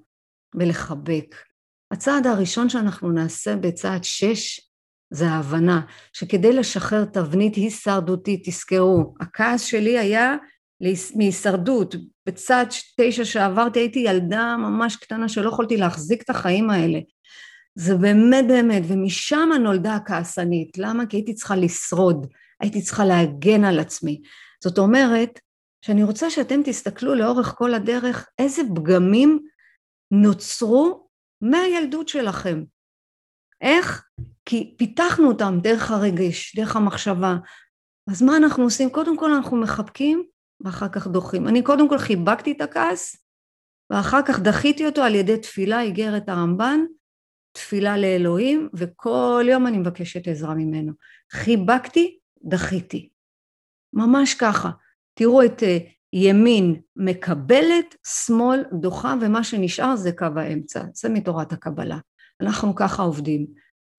ולחבק. 0.54 1.37
הצעד 1.90 2.26
הראשון 2.26 2.68
שאנחנו 2.68 3.12
נעשה 3.12 3.56
בצעד 3.56 4.04
שש 4.04 4.60
זה 5.10 5.28
ההבנה 5.28 5.80
שכדי 6.12 6.52
לשחרר 6.52 7.04
תבנית 7.04 7.54
הישרדותית, 7.54 8.48
תזכרו, 8.48 9.14
הכעס 9.20 9.62
שלי 9.62 9.98
היה 9.98 10.37
מהישרדות. 11.14 11.94
בצד 12.27 12.64
תשע 13.01 13.25
שעברתי 13.25 13.79
הייתי 13.79 13.99
ילדה 13.99 14.57
ממש 14.59 14.97
קטנה 14.97 15.29
שלא 15.29 15.49
יכולתי 15.49 15.77
להחזיק 15.77 16.23
את 16.23 16.31
החיים 16.31 16.70
האלה. 16.70 16.99
זה 17.75 17.94
באמת 17.97 18.44
באמת, 18.49 18.83
ומשם 18.88 19.49
נולדה 19.61 19.94
הכעסנית. 19.94 20.79
למה? 20.79 21.07
כי 21.07 21.16
הייתי 21.16 21.35
צריכה 21.35 21.57
לשרוד, 21.57 22.27
הייתי 22.61 22.83
צריכה 22.83 23.05
להגן 23.05 23.64
על 23.64 23.81
עצמי. 23.81 24.20
זאת 24.64 24.79
אומרת, 24.79 25.40
שאני 25.85 26.03
רוצה 26.03 26.31
שאתם 26.31 26.61
תסתכלו 26.64 27.14
לאורך 27.14 27.55
כל 27.59 27.75
הדרך 27.75 28.29
איזה 28.38 28.62
פגמים 28.75 29.38
נוצרו 30.11 31.09
מהילדות 31.40 32.09
שלכם. 32.09 32.64
איך? 33.61 34.05
כי 34.44 34.75
פיתחנו 34.79 35.29
אותם 35.29 35.59
דרך 35.62 35.90
הרגש, 35.90 36.57
דרך 36.57 36.77
המחשבה. 36.77 37.37
אז 38.11 38.23
מה 38.23 38.37
אנחנו 38.37 38.64
עושים? 38.64 38.90
קודם 38.90 39.18
כל 39.18 39.33
אנחנו 39.33 39.57
מחבקים 39.57 40.25
ואחר 40.64 40.88
כך 40.88 41.07
דוחים. 41.07 41.48
אני 41.48 41.62
קודם 41.62 41.88
כל 41.88 41.98
חיבקתי 41.98 42.53
את 42.53 42.61
הכעס, 42.61 43.16
ואחר 43.90 44.20
כך 44.27 44.40
דחיתי 44.40 44.87
אותו 44.87 45.03
על 45.03 45.14
ידי 45.14 45.38
תפילה, 45.38 45.81
איגרת 45.81 46.29
הרמב"ן, 46.29 46.81
תפילה 47.53 47.98
לאלוהים, 47.98 48.68
וכל 48.74 49.44
יום 49.48 49.66
אני 49.66 49.79
מבקשת 49.79 50.29
עזרה 50.29 50.55
ממנו. 50.55 50.92
חיבקתי, 51.33 52.18
דחיתי. 52.44 53.09
ממש 53.92 54.35
ככה. 54.35 54.70
תראו 55.14 55.44
את 55.44 55.62
אה, 55.62 55.79
ימין 56.12 56.81
מקבלת, 56.96 57.94
שמאל 58.07 58.64
דוחה, 58.72 59.14
ומה 59.20 59.44
שנשאר 59.44 59.96
זה 59.96 60.12
קו 60.12 60.27
האמצע. 60.37 60.83
זה 60.94 61.09
מתורת 61.09 61.53
הקבלה. 61.53 61.98
אנחנו 62.40 62.74
ככה 62.74 63.03
עובדים. 63.03 63.46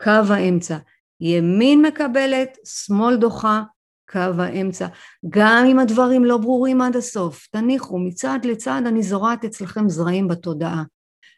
קו 0.04 0.34
האמצע. 0.34 0.78
ימין 1.22 1.82
מקבלת, 1.82 2.58
שמאל 2.66 3.16
דוחה, 3.16 3.64
קו 4.10 4.42
האמצע. 4.42 4.88
גם 5.30 5.66
אם 5.72 5.80
הדברים 5.80 6.26
לא 6.26 6.38
ברורים 6.38 6.82
עד 6.82 6.96
הסוף, 6.96 7.48
תניחו, 7.52 8.00
מצד 8.00 8.40
לצד 8.44 8.82
אני 8.86 9.04
זורעת 9.04 9.46
אצלכם 9.46 9.90
זרעים 9.90 10.28
בתודעה. 10.28 10.84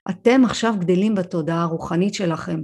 אתם 0.10 0.46
עכשיו 0.46 0.76
גדלים 0.80 1.16
בתודעה 1.16 1.62
הרוחנית 1.62 2.14
שלכם, 2.14 2.62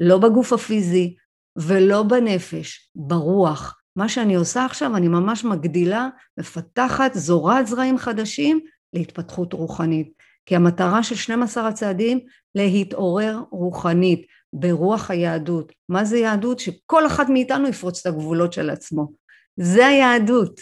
לא 0.00 0.18
בגוף 0.18 0.52
הפיזי 0.52 1.16
ולא 1.56 2.02
בנפש, 2.02 2.90
ברוח. 2.94 3.80
מה 3.96 4.08
שאני 4.08 4.34
עושה 4.34 4.64
עכשיו, 4.64 4.96
אני 4.96 5.08
ממש 5.08 5.44
מגדילה, 5.44 6.08
מפתחת, 6.38 7.14
זורעת 7.14 7.66
זרעים 7.66 7.98
חדשים 7.98 8.60
להתפתחות 8.92 9.52
רוחנית. 9.52 10.12
כי 10.46 10.56
המטרה 10.56 11.02
של 11.02 11.14
12 11.14 11.68
הצעדים, 11.68 12.20
להתעורר 12.54 13.42
רוחנית, 13.50 14.26
ברוח 14.52 15.10
היהדות. 15.10 15.72
מה 15.88 16.04
זה 16.04 16.18
יהדות? 16.18 16.58
שכל 16.58 17.06
אחד 17.06 17.30
מאיתנו 17.30 17.68
יפרוץ 17.68 18.00
את 18.00 18.06
הגבולות 18.06 18.52
של 18.52 18.70
עצמו. 18.70 19.23
זה 19.56 19.86
היהדות. 19.86 20.60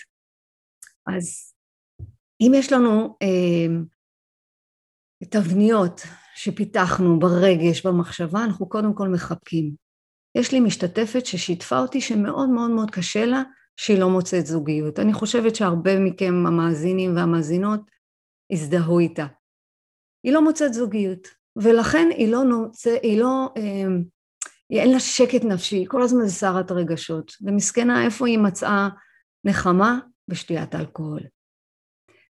אז 1.06 1.54
אם 2.40 2.52
יש 2.54 2.72
לנו 2.72 3.16
אה, 3.22 3.66
תבניות 5.30 6.00
שפיתחנו 6.34 7.18
ברגש, 7.18 7.86
במחשבה, 7.86 8.44
אנחנו 8.44 8.68
קודם 8.68 8.94
כל 8.94 9.08
מחבקים. 9.08 9.74
יש 10.34 10.52
לי 10.52 10.60
משתתפת 10.60 11.26
ששיתפה 11.26 11.78
אותי 11.78 12.00
שמאוד 12.00 12.48
מאוד 12.48 12.70
מאוד 12.70 12.90
קשה 12.90 13.26
לה 13.26 13.42
שהיא 13.76 13.98
לא 13.98 14.08
מוצאת 14.10 14.46
זוגיות. 14.46 14.98
אני 14.98 15.12
חושבת 15.12 15.56
שהרבה 15.56 15.98
מכם 15.98 16.34
המאזינים 16.46 17.16
והמאזינות 17.16 17.80
הזדהו 18.52 18.98
איתה. 18.98 19.26
היא 20.24 20.32
לא 20.32 20.44
מוצאת 20.44 20.74
זוגיות, 20.74 21.28
ולכן 21.56 22.08
היא 22.10 22.32
לא, 22.32 22.44
נוצא, 22.44 22.96
היא 23.02 23.20
לא 23.20 23.52
אה, 23.56 23.84
אין 24.80 24.92
לה 24.92 25.00
שקט 25.00 25.44
נפשי, 25.44 25.84
כל 25.88 26.02
הזמן 26.02 26.26
זה 26.26 26.32
סערת 26.32 26.72
רגשות, 26.72 27.32
ומסכנה 27.42 28.04
איפה 28.04 28.26
היא 28.26 28.38
מצאה 28.38 28.88
נחמה? 29.44 29.98
בשתיית 30.28 30.74
אלכוהול. 30.74 31.20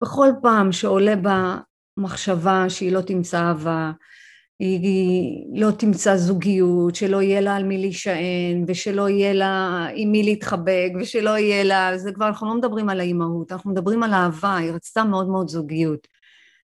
בכל 0.03 0.29
פעם 0.43 0.73
שעולה 0.73 1.17
בה 1.17 1.57
מחשבה 1.97 2.65
שהיא 2.69 2.93
לא 2.93 3.01
תמצא 3.01 3.41
אהבה, 3.41 3.93
היא 4.59 5.45
לא 5.61 5.71
תמצא 5.71 6.17
זוגיות, 6.17 6.95
שלא 6.95 7.23
יהיה 7.23 7.41
לה 7.41 7.57
על 7.57 7.65
מי 7.65 7.79
להישען, 7.79 8.65
ושלא 8.67 9.09
יהיה 9.09 9.33
לה 9.33 9.87
עם 9.95 10.13
מי 10.13 10.23
להתחבק, 10.23 10.91
ושלא 11.01 11.39
יהיה 11.39 11.65
לה, 11.65 11.99
זה 11.99 12.13
כבר, 12.13 12.29
אנחנו 12.29 12.47
לא 12.49 12.55
מדברים 12.55 12.89
על 12.89 13.01
האימהות, 13.01 13.53
אנחנו 13.53 13.71
מדברים 13.71 14.03
על 14.03 14.15
אהבה, 14.15 14.57
היא 14.57 14.73
רצתה 14.73 15.05
מאוד 15.05 15.29
מאוד 15.29 15.49
זוגיות. 15.49 16.09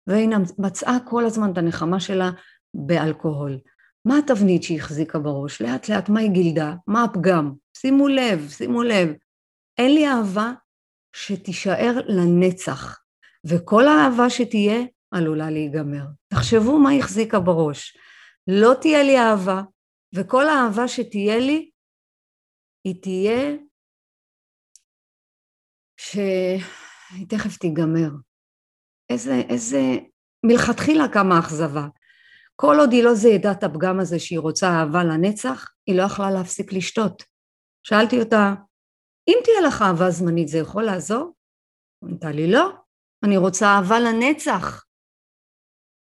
והיא 0.07 0.29
מצאה 0.59 0.97
כל 1.05 1.25
הזמן 1.25 1.53
את 1.53 1.59
הנחמה 1.59 2.01
שלה 2.01 2.31
באלכוהול. 2.75 3.59
מה 4.05 4.19
התבנית 4.19 4.63
שהיא 4.63 4.79
החזיקה 4.79 5.19
בראש? 5.19 5.63
לאט 5.63 5.89
לאט 5.89 6.09
מה 6.09 6.21
היא 6.21 6.31
גילדה? 6.31 6.75
מה 6.87 7.05
הפגם? 7.05 7.53
שימו 7.77 8.09
לב, 8.09 8.49
שימו 8.49 8.83
לב. 8.83 9.09
אין 9.79 9.95
לי 9.95 10.09
אהבה 10.09 10.53
שתישאר 11.17 11.93
לנצח, 12.07 13.03
וכל 13.47 13.83
האהבה 13.87 14.31
שתהיה 14.31 14.81
עלולה 15.11 15.51
להיגמר. 15.51 16.05
תחשבו 16.29 16.79
מה 16.79 16.91
היא 16.91 17.01
החזיקה 17.01 17.41
בראש. 17.41 17.97
לא 18.49 18.73
תהיה 18.81 19.03
לי 19.03 19.19
אהבה, 19.19 19.63
וכל 20.15 20.49
האהבה 20.49 20.89
שתהיה 20.89 21.39
לי, 21.39 21.71
היא 22.85 23.03
תהיה 23.03 23.57
שהיא 26.01 27.27
תכף 27.29 27.57
תיגמר. 27.57 28.11
איזה, 29.11 29.35
איזה, 29.49 29.79
מלכתחילה 30.47 31.05
כמה 31.13 31.39
אכזבה. 31.39 31.87
כל 32.61 32.77
עוד 32.81 32.92
היא 32.92 33.05
לא 33.05 33.14
זיהדה 33.14 33.53
את 33.53 33.64
הפגם 33.64 34.01
הזה 34.01 34.18
שהיא 34.18 34.38
רוצה 34.38 34.68
אהבה 34.68 35.05
לנצח, 35.05 35.66
היא 35.87 35.96
לא 35.96 36.03
יכלה 36.03 36.31
להפסיק 36.31 36.73
לשתות. 36.73 37.23
שאלתי 37.87 38.20
אותה, 38.20 38.55
אם 39.29 39.35
תהיה 39.44 39.61
לך 39.68 39.83
אהבה 39.83 40.11
זמנית 40.11 40.49
זה 40.49 40.59
יכול 40.59 40.83
לעזור? 40.83 41.33
ענתה 42.05 42.31
לי 42.31 42.51
לא, 42.51 42.70
אני 43.25 43.37
רוצה 43.37 43.66
אהבה 43.66 44.01
לנצח. 44.01 44.85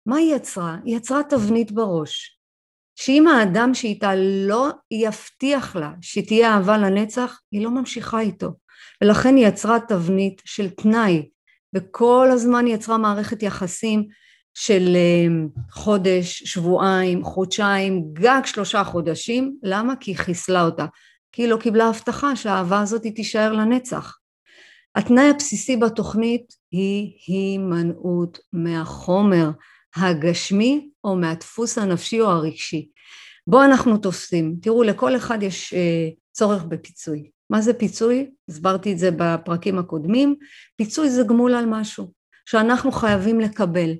מה 0.05 0.17
היא 0.17 0.35
יצרה? 0.35 0.77
היא 0.85 0.97
יצרה 0.97 1.23
תבנית 1.29 1.71
בראש, 1.71 2.39
שאם 2.99 3.27
האדם 3.27 3.73
שאיתה 3.73 4.11
לא 4.47 4.69
יבטיח 4.91 5.75
לה 5.75 5.91
שתהיה 6.01 6.53
אהבה 6.53 6.77
לנצח, 6.77 7.39
היא 7.51 7.63
לא 7.63 7.71
ממשיכה 7.71 8.19
איתו. 8.19 8.49
ולכן 9.03 9.35
היא 9.35 9.47
יצרה 9.47 9.77
תבנית 9.87 10.41
של 10.45 10.69
תנאי, 10.69 11.29
וכל 11.75 12.27
הזמן 12.31 12.65
היא 12.65 12.75
יצרה 12.75 12.97
מערכת 12.97 13.43
יחסים 13.43 14.07
של 14.57 14.95
אמ, 14.95 15.47
חודש, 15.71 16.43
שבועיים, 16.43 17.23
חודשיים, 17.23 18.03
גג 18.13 18.41
שלושה 18.45 18.83
חודשים. 18.83 19.57
למה? 19.63 19.95
כי 19.95 20.11
היא 20.11 20.17
חיסלה 20.17 20.61
אותה. 20.65 20.85
כי 21.31 21.41
היא 21.41 21.49
לא 21.49 21.57
קיבלה 21.57 21.85
הבטחה 21.85 22.35
שהאהבה 22.35 22.81
הזאת 22.81 23.01
תישאר 23.15 23.53
לנצח. 23.53 24.17
התנאי 24.95 25.29
הבסיסי 25.29 25.77
בתוכנית 25.77 26.53
היא 26.71 27.11
הימנעות 27.27 28.39
מהחומר 28.53 29.49
הגשמי 29.95 30.89
או 31.03 31.15
מהדפוס 31.15 31.77
הנפשי 31.77 32.21
או 32.21 32.27
הרגשי. 32.29 32.89
בו 33.47 33.63
אנחנו 33.63 33.97
תופסים. 33.97 34.55
תראו, 34.61 34.83
לכל 34.83 35.15
אחד 35.15 35.43
יש 35.43 35.73
אה, 35.73 36.09
צורך 36.31 36.63
בפיצוי. 36.63 37.29
מה 37.49 37.61
זה 37.61 37.73
פיצוי? 37.73 38.31
הסברתי 38.49 38.93
את 38.93 38.97
זה 38.97 39.09
בפרקים 39.17 39.79
הקודמים. 39.79 40.35
פיצוי 40.75 41.09
זה 41.09 41.23
גמול 41.23 41.53
על 41.53 41.65
משהו 41.65 42.11
שאנחנו 42.45 42.91
חייבים 42.91 43.39
לקבל. 43.39 43.91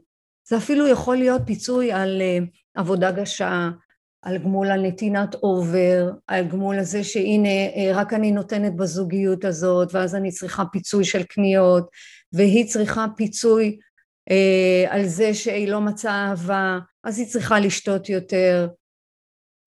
זה 0.47 0.57
אפילו 0.57 0.87
יכול 0.87 1.17
להיות 1.17 1.41
פיצוי 1.45 1.91
על 1.91 2.21
uh, 2.21 2.47
עבודה 2.75 3.11
גשה, 3.11 3.69
על 4.21 4.37
גמול 4.37 4.71
הנתינת 4.71 5.35
אובר, 5.35 6.11
על 6.27 6.47
גמול 6.47 6.79
הזה 6.79 7.03
שהנה 7.03 7.93
רק 7.93 8.13
אני 8.13 8.31
נותנת 8.31 8.75
בזוגיות 8.75 9.45
הזאת 9.45 9.95
ואז 9.95 10.15
אני 10.15 10.31
צריכה 10.31 10.63
פיצוי 10.65 11.03
של 11.03 11.23
קניות 11.23 11.89
והיא 12.33 12.67
צריכה 12.67 13.05
פיצוי 13.15 13.77
אה, 14.31 14.85
על 14.89 15.05
זה 15.05 15.33
שהיא 15.33 15.67
לא 15.67 15.81
מצאה 15.81 16.29
אהבה 16.29 16.79
אז 17.03 17.19
היא 17.19 17.27
צריכה 17.27 17.59
לשתות 17.59 18.09
יותר 18.09 18.67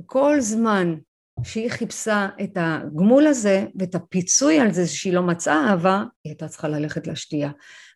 כל 0.07 0.41
זמן 0.41 0.95
שהיא 1.43 1.71
חיפשה 1.71 2.29
את 2.43 2.51
הגמול 2.57 3.27
הזה 3.27 3.67
ואת 3.79 3.95
הפיצוי 3.95 4.61
על 4.61 4.73
זה 4.73 4.87
שהיא 4.87 5.13
לא 5.13 5.23
מצאה 5.23 5.71
אהבה, 5.71 6.05
היא 6.25 6.31
הייתה 6.31 6.49
צריכה 6.49 6.69
ללכת 6.69 7.07
לשתייה. 7.07 7.51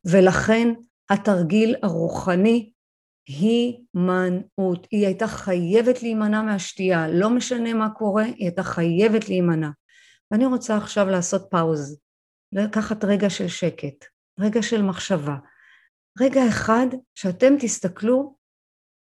ולכן 0.05 0.69
התרגיל 1.13 1.77
הרוחני 1.83 2.73
הימנעות. 3.29 4.87
היא 4.91 5.07
הייתה 5.07 5.27
חייבת 5.27 6.03
להימנע 6.03 6.43
מהשתייה, 6.43 7.09
לא 7.09 7.31
משנה 7.31 7.75
מה 7.75 7.91
קורה, 7.91 8.23
היא 8.23 8.35
הייתה 8.39 8.63
חייבת 8.63 9.29
להימנע. 9.29 9.71
ואני 10.31 10.47
רוצה 10.47 10.77
עכשיו 10.77 11.07
לעשות 11.07 11.43
פאוז, 11.51 12.01
לקחת 12.53 13.05
רגע 13.05 13.31
של 13.31 13.49
שקט, 13.49 14.05
רגע 14.41 14.63
של 14.63 14.83
מחשבה, 14.83 15.37
רגע 16.21 16.49
אחד 16.49 16.87
שאתם 17.15 17.55
תסתכלו 17.61 18.37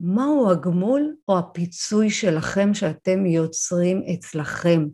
מהו 0.01 0.51
הגמול 0.51 1.17
או 1.29 1.39
הפיצוי 1.39 2.11
שלכם 2.11 2.75
שאתם 2.75 3.27
יוצרים 3.27 4.03
אצלכם. 4.15 4.87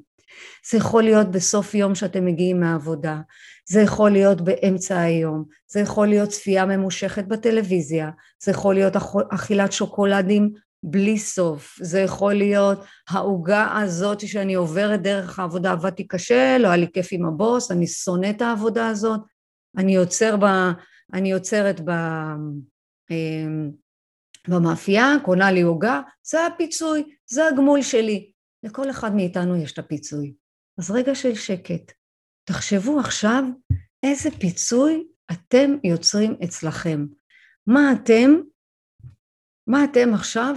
זה 0.70 0.78
יכול 0.78 1.02
להיות 1.02 1.30
בסוף 1.30 1.74
יום 1.74 1.94
שאתם 1.94 2.24
מגיעים 2.24 2.60
מהעבודה, 2.60 3.20
זה 3.68 3.80
יכול 3.80 4.10
להיות 4.10 4.40
באמצע 4.40 5.00
היום, 5.00 5.44
זה 5.68 5.80
יכול 5.80 6.06
להיות 6.06 6.28
צפייה 6.28 6.66
ממושכת 6.66 7.24
בטלוויזיה, 7.24 8.10
זה 8.42 8.50
יכול 8.50 8.74
להיות 8.74 8.92
אכילת 9.30 9.72
שוקולדים 9.72 10.52
בלי 10.82 11.18
סוף, 11.18 11.78
זה 11.80 12.00
יכול 12.00 12.34
להיות 12.34 12.84
העוגה 13.08 13.78
הזאת 13.82 14.28
שאני 14.28 14.54
עוברת 14.54 15.02
דרך 15.02 15.38
העבודה, 15.38 15.72
עבדתי 15.72 16.06
קשה, 16.06 16.58
לא 16.58 16.68
היה 16.68 16.76
לי 16.76 16.86
כיף 16.92 17.08
עם 17.10 17.26
הבוס, 17.26 17.70
אני 17.70 17.86
שונא 17.86 18.30
את 18.30 18.42
העבודה 18.42 18.88
הזאת, 18.88 19.20
אני 19.76 19.94
יוצר 19.94 20.36
ב... 20.36 20.44
אני 21.12 21.30
יוצרת 21.30 21.80
ב... 21.80 21.90
אמ, 23.10 23.70
במאפייה, 24.48 25.14
קונה 25.24 25.50
לי 25.50 25.62
עוגה, 25.62 26.00
זה 26.22 26.46
הפיצוי, 26.46 27.02
זה 27.26 27.48
הגמול 27.48 27.82
שלי. 27.82 28.30
לכל 28.62 28.90
אחד 28.90 29.10
מאיתנו 29.16 29.56
יש 29.56 29.72
את 29.72 29.78
הפיצוי. 29.78 30.34
אז 30.80 30.90
רגע 30.90 31.14
של 31.14 31.34
שקט. 31.34 31.92
תחשבו 32.48 33.00
עכשיו 33.00 33.42
איזה 34.06 34.28
פיצוי 34.40 35.08
אתם 35.32 35.70
יוצרים 35.84 36.32
אצלכם. 36.44 36.98
מה 37.66 37.80
אתם, 37.92 38.30
מה 39.66 39.78
אתם 39.84 40.14
עכשיו 40.14 40.54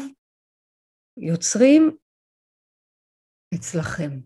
יוצרים 1.18 1.98
אצלכם. 3.56 4.20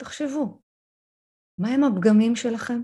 תחשבו, 0.00 0.62
מהם 1.60 1.84
הפגמים 1.84 2.36
שלכם? 2.36 2.82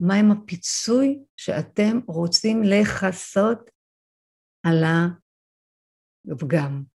מהם 0.00 0.30
הפיצוי 0.30 1.24
שאתם 1.36 1.98
רוצים 2.06 2.56
לכסות 2.62 3.70
על 4.66 4.76
הפגם. 6.32 6.93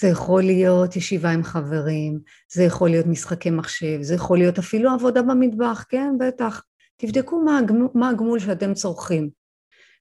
זה 0.00 0.08
יכול 0.08 0.42
להיות 0.42 0.96
ישיבה 0.96 1.30
עם 1.30 1.42
חברים, 1.42 2.20
זה 2.52 2.64
יכול 2.64 2.90
להיות 2.90 3.06
משחקי 3.06 3.50
מחשב, 3.50 4.02
זה 4.02 4.14
יכול 4.14 4.38
להיות 4.38 4.58
אפילו 4.58 4.90
עבודה 4.90 5.22
במטבח, 5.22 5.84
כן, 5.88 6.12
בטח. 6.18 6.62
תבדקו 6.96 7.42
מה 7.42 7.60
מה 7.94 8.08
הגמול 8.08 8.38
שאתם 8.38 8.74
צורכים. 8.74 9.30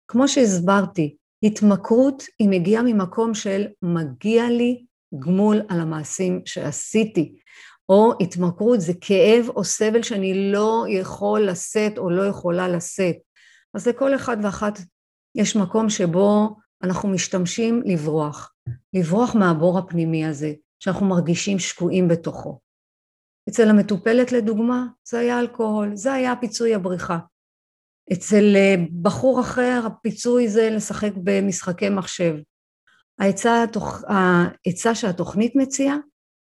כמו 0.07 0.27
שהסברתי, 0.27 1.15
התמכרות 1.43 2.23
היא 2.39 2.49
מגיעה 2.49 2.83
ממקום 2.83 3.33
של 3.33 3.67
מגיע 3.81 4.49
לי 4.49 4.85
גמול 5.19 5.61
על 5.69 5.79
המעשים 5.79 6.41
שעשיתי, 6.45 7.35
או 7.89 8.13
התמכרות 8.21 8.81
זה 8.81 8.93
כאב 9.01 9.49
או 9.49 9.63
סבל 9.63 10.03
שאני 10.03 10.51
לא 10.51 10.85
יכול 10.89 11.41
לשאת 11.41 11.97
או 11.97 12.09
לא 12.09 12.25
יכולה 12.25 12.67
לשאת. 12.67 13.15
אז 13.73 13.87
לכל 13.87 14.15
אחד 14.15 14.37
ואחת 14.43 14.79
יש 15.35 15.55
מקום 15.55 15.89
שבו 15.89 16.55
אנחנו 16.83 17.09
משתמשים 17.09 17.81
לברוח, 17.85 18.53
לברוח 18.93 19.35
מהבור 19.35 19.79
הפנימי 19.79 20.25
הזה, 20.25 20.53
שאנחנו 20.79 21.05
מרגישים 21.05 21.59
שקועים 21.59 22.07
בתוכו. 22.07 22.59
אצל 23.49 23.69
המטופלת 23.69 24.31
לדוגמה, 24.31 24.85
זה 25.07 25.19
היה 25.19 25.39
אלכוהול, 25.39 25.95
זה 25.95 26.13
היה 26.13 26.35
פיצוי 26.35 26.75
הבריחה. 26.75 27.17
אצל 28.13 28.55
אה, 28.55 28.75
בחור 29.01 29.41
אחר 29.41 29.81
הפיצוי 29.85 30.49
זה 30.49 30.69
לשחק 30.69 31.11
במשחקי 31.23 31.89
מחשב. 31.89 32.35
העצה, 33.19 33.63
התוכ... 33.63 34.03
העצה 34.07 34.95
שהתוכנית 34.95 35.55
מציעה, 35.55 35.97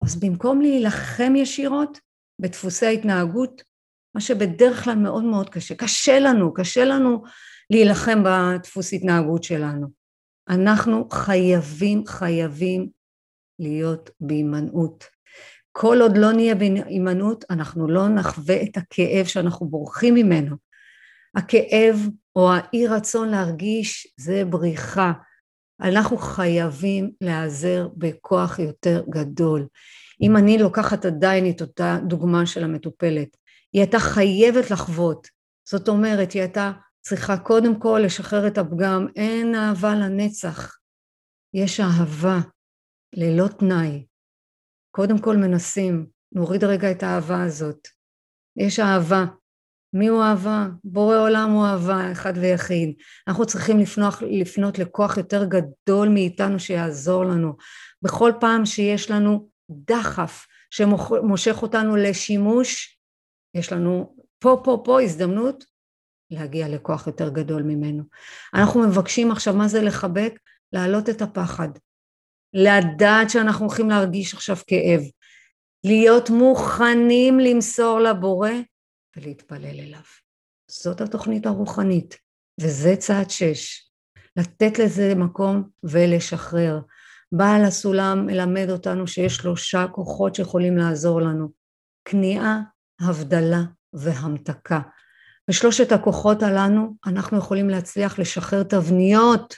אז 0.05 0.21
במקום 0.21 0.61
להילחם 0.61 1.37
ישירות 1.37 1.99
בדפוסי 2.41 2.87
ההתנהגות, 2.87 3.63
מה 4.15 4.21
שבדרך 4.21 4.85
כלל 4.85 4.95
מאוד 4.95 5.25
מאוד 5.25 5.51
קשה, 5.51 5.75
קשה 5.75 6.19
לנו, 6.21 6.55
קשה 6.55 6.85
לנו 6.85 7.23
להילחם 7.71 8.23
בדפוס 8.25 8.93
התנהגות 8.93 9.45
שלנו. 9.45 10.06
אנחנו 10.49 11.09
חייבים, 11.11 12.07
חייבים 12.07 12.89
להיות 13.59 14.11
בהימנעות. 14.21 15.05
כל 15.73 15.99
עוד 16.03 16.17
לא 16.17 16.33
נהיה 16.33 16.55
בהימנעות, 16.55 17.45
אנחנו 17.51 17.89
לא 17.89 18.09
נחווה 18.09 18.63
את 18.63 18.77
הכאב 18.77 19.27
שאנחנו 19.27 19.67
בורחים 19.69 20.15
ממנו. 20.15 20.57
הכאב 21.37 22.09
או 22.37 22.53
האי 22.53 22.87
רצון 22.87 23.29
להרגיש 23.29 24.15
זה 24.21 24.45
בריחה. 24.45 25.13
אנחנו 25.81 26.17
חייבים 26.17 27.11
להיעזר 27.21 27.89
בכוח 27.97 28.59
יותר 28.59 29.05
גדול. 29.11 29.67
אם 30.23 30.37
אני 30.37 30.59
לוקחת 30.59 31.05
עדיין 31.05 31.51
את 31.51 31.61
אותה 31.61 31.99
דוגמה 32.07 32.47
של 32.47 32.65
המטופלת, 32.65 33.37
היא 33.73 33.83
הייתה 33.83 33.99
חייבת 33.99 34.71
לחוות, 34.71 35.29
זאת 35.69 35.89
אומרת, 35.89 36.33
היא 36.33 36.43
הייתה 36.43 36.73
צריכה 37.09 37.37
קודם 37.37 37.81
כל 37.81 38.01
לשחרר 38.05 38.47
את 38.47 38.59
הפגם, 38.59 39.07
אין 39.17 39.55
אהבה 39.55 39.95
לנצח, 39.95 40.79
יש 41.55 41.81
אהבה 41.81 42.39
ללא 43.15 43.49
תנאי. 43.49 44.07
קודם 44.91 45.19
כל 45.19 45.37
מנסים, 45.37 46.07
נוריד 46.33 46.65
רגע 46.65 46.91
את 46.91 47.03
האהבה 47.03 47.43
הזאת. 47.43 47.89
יש 48.57 48.81
אהבה. 48.81 49.25
מי 49.93 50.07
הוא 50.07 50.23
אהבה? 50.23 50.67
בורא 50.85 51.17
עולם 51.17 51.51
הוא 51.51 51.67
אהבה, 51.67 52.13
אחד 52.13 52.33
ויחיד. 52.37 52.95
אנחנו 53.29 53.47
צריכים 53.47 53.79
לפנות, 53.79 54.15
לפנות 54.23 54.79
לכוח 54.79 55.17
יותר 55.17 55.45
גדול 55.45 56.09
מאיתנו 56.09 56.61
שיעזור 56.61 57.25
לנו. 57.25 57.57
בכל 58.03 58.33
פעם 58.41 58.67
שיש 58.67 59.11
לנו 59.11 59.49
דחף 59.71 60.47
שמושך 60.71 61.63
אותנו 61.63 61.97
לשימוש, 61.97 62.99
יש 63.55 63.73
לנו 63.73 64.17
פה 64.39 64.61
פה 64.65 64.83
פה 64.85 65.03
הזדמנות 65.03 65.76
להגיע 66.31 66.69
לכוח 66.69 67.07
יותר 67.07 67.29
גדול 67.29 67.63
ממנו. 67.63 68.03
אנחנו 68.55 68.89
מבקשים 68.89 69.31
עכשיו, 69.31 69.55
מה 69.55 69.69
זה 69.69 69.83
לחבק? 69.83 70.39
להעלות 70.73 71.09
את 71.09 71.23
הפחד. 71.23 71.69
לדעת 72.55 73.31
שאנחנו 73.31 73.67
הולכים 73.67 73.91
להרגיש 73.91 74.35
עכשיו 74.35 74.57
כאב. 74.67 75.01
להיות 75.85 76.31
מוכנים 76.31 77.41
למסור 77.41 78.01
לבורא 78.01 78.51
ולהתפלל 79.17 79.81
אליו. 79.81 80.01
זאת 80.71 81.01
התוכנית 81.01 81.47
הרוחנית, 81.47 82.17
וזה 82.61 82.97
צעד 82.97 83.31
שש. 83.31 83.91
לתת 84.37 84.79
לזה 84.79 85.15
מקום 85.15 85.69
ולשחרר. 85.83 86.81
בעל 87.33 87.65
הסולם 87.65 88.27
מלמד 88.27 88.71
אותנו 88.71 89.07
שיש 89.07 89.37
שלושה 89.37 89.87
כוחות 89.93 90.35
שיכולים 90.35 90.77
לעזור 90.77 91.21
לנו. 91.21 91.49
כניעה, 92.05 92.61
הבדלה 93.01 93.63
והמתקה. 93.93 94.81
בשלושת 95.49 95.93
הכוחות 95.93 96.43
הללו 96.43 96.95
אנחנו 97.07 97.39
יכולים 97.39 97.69
להצליח 97.69 98.19
לשחרר 98.19 98.63
תבניות. 98.63 99.55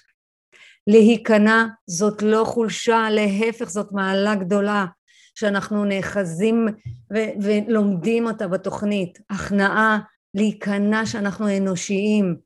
להיכנע 0.86 1.66
זאת 1.86 2.22
לא 2.22 2.44
חולשה, 2.46 3.08
להפך 3.10 3.64
זאת 3.68 3.92
מעלה 3.92 4.34
גדולה 4.34 4.86
שאנחנו 5.34 5.84
נאחזים 5.84 6.68
ו- 7.14 7.42
ולומדים 7.42 8.26
אותה 8.26 8.48
בתוכנית. 8.48 9.18
הכנעה, 9.30 9.98
להיכנע 10.34 11.06
שאנחנו 11.06 11.56
אנושיים. 11.56 12.36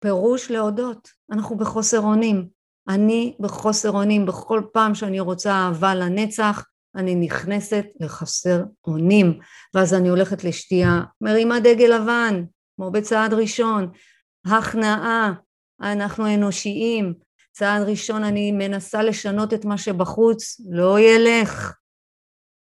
פירוש 0.00 0.50
להודות, 0.50 1.08
אנחנו 1.32 1.56
בחוסר 1.56 2.00
אונים. 2.00 2.48
אני 2.88 3.36
בחוסר 3.40 3.90
אונים, 3.90 4.26
בכל 4.26 4.62
פעם 4.72 4.94
שאני 4.94 5.20
רוצה 5.20 5.52
אהבה 5.52 5.94
לנצח, 5.94 6.64
אני 6.96 7.14
נכנסת 7.14 7.84
לחסר 8.00 8.62
אונים, 8.86 9.38
ואז 9.74 9.94
אני 9.94 10.08
הולכת 10.08 10.44
לשתייה, 10.44 11.00
מרימה 11.20 11.60
דגל 11.60 11.94
לבן, 11.94 12.44
כמו 12.80 12.90
בצעד 12.90 13.34
ראשון, 13.34 13.92
הכנעה, 14.46 15.32
אנחנו 15.80 16.34
אנושיים, 16.34 17.14
צעד 17.52 17.82
ראשון 17.82 18.24
אני 18.24 18.52
מנסה 18.52 19.02
לשנות 19.02 19.54
את 19.54 19.64
מה 19.64 19.78
שבחוץ, 19.78 20.60
לא 20.70 21.00
ילך, 21.00 21.76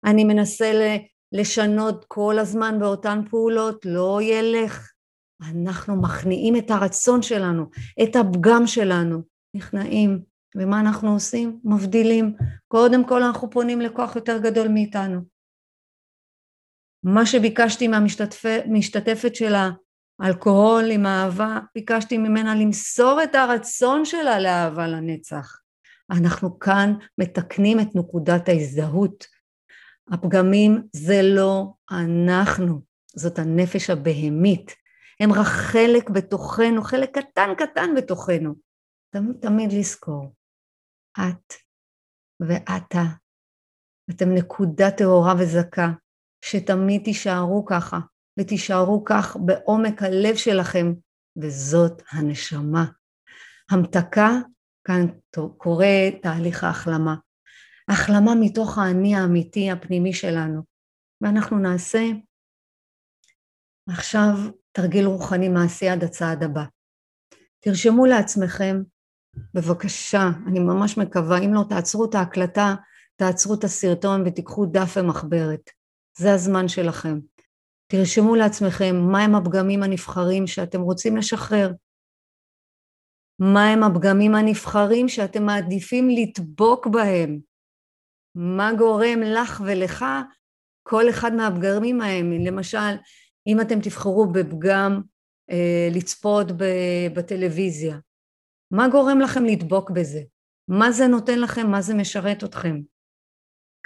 אני 0.05 0.25
מנסה 0.25 0.97
לשנות 1.33 2.05
כל 2.09 2.39
הזמן 2.39 2.79
באותן 2.81 3.21
פעולות, 3.31 3.85
לא 3.85 4.19
ילך, 4.23 4.93
אנחנו 5.43 6.03
מכניעים 6.03 6.57
את 6.57 6.71
הרצון 6.71 7.23
שלנו, 7.23 7.71
את 8.03 8.17
הפגם 8.17 8.67
שלנו, 8.67 9.23
נכנעים, 9.55 10.23
ומה 10.57 10.81
אנחנו 10.81 11.13
עושים? 11.13 11.61
מבדילים. 11.65 12.37
קודם 12.69 13.09
כל 13.09 13.23
אנחנו 13.23 13.51
פונים 13.51 13.81
לכוח 13.81 14.17
יותר 14.17 14.39
גדול 14.39 14.69
מאיתנו. 14.69 15.21
מה 17.03 17.27
שביקשתי 17.27 17.89
מהמשתתפת 17.89 19.35
שלה, 19.35 19.71
אלכוהול 20.23 20.91
עם 20.91 21.07
אהבה, 21.07 21.59
ביקשתי 21.75 22.19
ממנה 22.19 22.55
למסור 22.55 23.21
את 23.25 23.35
הרצון 23.35 24.05
שלה 24.05 24.41
לאהבה 24.41 24.87
לנצח. 24.87 25.61
אנחנו 26.11 26.59
כאן 26.59 26.95
מתקנים 27.19 27.81
את 27.81 27.89
נקודת 27.95 28.49
ההזדהות. 28.49 29.27
הפגמים 30.11 30.83
זה 30.93 31.21
לא 31.23 31.73
אנחנו, 31.91 32.81
זאת 33.17 33.39
הנפש 33.39 33.91
הבהמית. 33.91 34.75
הם 35.21 35.33
רק 35.33 35.47
חלק 35.47 36.11
בתוכנו, 36.11 36.83
חלק 36.83 37.19
קטן 37.19 37.55
קטן 37.59 37.91
בתוכנו. 37.97 38.55
תמיד 39.11 39.37
תמיד 39.41 39.73
לזכור, 39.73 40.35
את 41.19 41.55
ואתה, 42.41 43.03
אתם 44.11 44.35
נקודה 44.35 44.91
טהורה 44.91 45.35
וזכה, 45.39 45.89
שתמיד 46.45 47.03
תישארו 47.05 47.65
ככה, 47.65 47.99
ותישארו 48.39 49.05
כך 49.05 49.37
בעומק 49.37 50.03
הלב 50.03 50.37
שלכם, 50.37 50.93
וזאת 51.37 52.03
הנשמה. 52.13 52.85
המתקה, 53.71 54.31
כאן 54.85 55.07
קורה 55.57 56.11
תהליך 56.23 56.65
ההחלמה. 56.65 57.15
החלמה 57.89 58.35
מתוך 58.41 58.79
האני 58.79 59.17
האמיתי 59.17 59.71
הפנימי 59.71 60.13
שלנו. 60.13 60.63
ואנחנו 61.21 61.59
נעשה 61.59 62.03
עכשיו 63.89 64.35
תרגיל 64.73 65.07
רוחני 65.07 65.49
מעשי 65.49 65.89
עד 65.89 66.05
הצעד 66.05 66.43
הבא. 66.43 66.65
תרשמו 67.61 68.07
לעצמכם, 68.07 68.83
בבקשה, 69.55 70.31
אני 70.47 70.59
ממש 70.59 70.99
מקווה, 70.99 71.39
אם 71.39 71.55
לא 71.55 71.65
תעצרו 71.69 72.05
את 72.05 72.15
ההקלטה, 72.15 72.75
תעצרו 73.17 73.55
את 73.55 73.65
הסרטון 73.65 74.23
ותיקחו 74.27 74.67
דף 74.67 74.95
ומחברת. 74.97 75.71
זה 76.19 76.35
הזמן 76.35 76.69
שלכם. 76.69 77.19
תרשמו 77.91 78.35
לעצמכם 78.35 78.97
מהם 79.13 79.35
הפגמים 79.35 79.83
הנבחרים 79.83 80.47
שאתם 80.47 80.81
רוצים 80.81 81.17
לשחרר. 81.17 81.73
מהם 83.39 83.83
הפגמים 83.83 84.35
הנבחרים 84.35 85.09
שאתם 85.09 85.43
מעדיפים 85.43 86.09
לדבוק 86.11 86.87
בהם. 86.87 87.39
מה 88.35 88.71
גורם 88.79 89.21
לך 89.25 89.63
ולך 89.67 90.05
כל 90.83 91.11
אחד 91.11 91.33
מהפגמים 91.33 92.01
ההם. 92.01 92.33
למשל, 92.33 92.97
אם 93.47 93.61
אתם 93.61 93.81
תבחרו 93.81 94.27
בפגם 94.33 95.01
אה, 95.51 95.89
לצפות 95.95 96.47
בטלוויזיה, 97.15 97.99
מה 98.71 98.89
גורם 98.89 99.21
לכם 99.21 99.45
לדבוק 99.45 99.91
בזה? 99.91 100.21
מה 100.69 100.93
זה 100.93 101.07
נותן 101.07 101.39
לכם? 101.39 101.71
מה 101.71 101.83
זה 101.83 101.95
משרת 101.95 102.45
אתכם? 102.45 102.81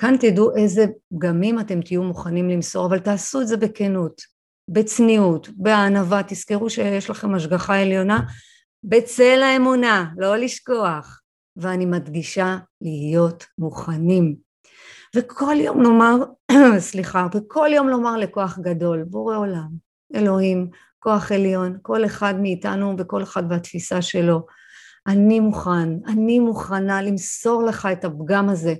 כאן 0.02 0.16
תדעו 0.20 0.56
איזה 0.56 0.86
פגמים 1.14 1.60
אתם 1.60 1.82
תהיו 1.82 2.02
מוכנים 2.02 2.48
למסור, 2.50 2.86
אבל 2.86 2.98
תעשו 2.98 3.40
את 3.40 3.48
זה 3.48 3.56
בכנות, 3.56 4.22
בצניעות, 4.68 5.48
בענווה, 5.56 6.22
תזכרו 6.22 6.70
שיש 6.70 7.10
לכם 7.10 7.34
השגחה 7.34 7.80
עליונה, 7.80 8.20
בצל 8.84 9.42
האמונה, 9.42 10.06
לא 10.16 10.36
לשכוח. 10.36 11.20
ואני 11.56 11.86
מדגישה 11.86 12.56
להיות 12.80 13.46
מוכנים. 13.58 14.36
וכל 15.16 15.54
יום 15.58 15.82
נאמר, 15.82 16.16
סליחה, 16.78 17.26
וכל 17.34 17.68
יום 17.72 17.88
לומר 17.88 18.16
לכוח 18.16 18.58
גדול, 18.58 19.04
בורא 19.04 19.36
עולם, 19.36 19.68
אלוהים, 20.14 20.70
כוח 20.98 21.32
עליון, 21.32 21.78
כל 21.82 22.04
אחד 22.04 22.34
מאיתנו 22.40 22.94
וכל 22.98 23.22
אחד 23.22 23.42
והתפיסה 23.50 24.02
שלו. 24.02 24.46
אני 25.06 25.40
מוכן, 25.40 25.88
אני 26.06 26.38
מוכנה 26.38 27.02
למסור 27.02 27.62
לך 27.62 27.88
את 27.92 28.04
הפגם 28.04 28.48
הזה. 28.48 28.74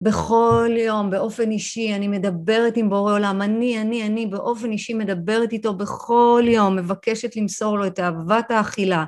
בכל 0.00 0.70
יום, 0.78 1.10
באופן 1.10 1.50
אישי, 1.50 1.94
אני 1.94 2.08
מדברת 2.08 2.76
עם 2.76 2.90
בורא 2.90 3.12
עולם, 3.12 3.42
אני, 3.42 3.80
אני, 3.80 4.06
אני 4.06 4.26
באופן 4.26 4.70
אישי 4.70 4.94
מדברת 4.94 5.52
איתו 5.52 5.74
בכל 5.74 6.42
יום, 6.46 6.76
מבקשת 6.76 7.36
למסור 7.36 7.78
לו 7.78 7.86
את 7.86 8.00
אהבת 8.00 8.50
האכילה, 8.50 9.04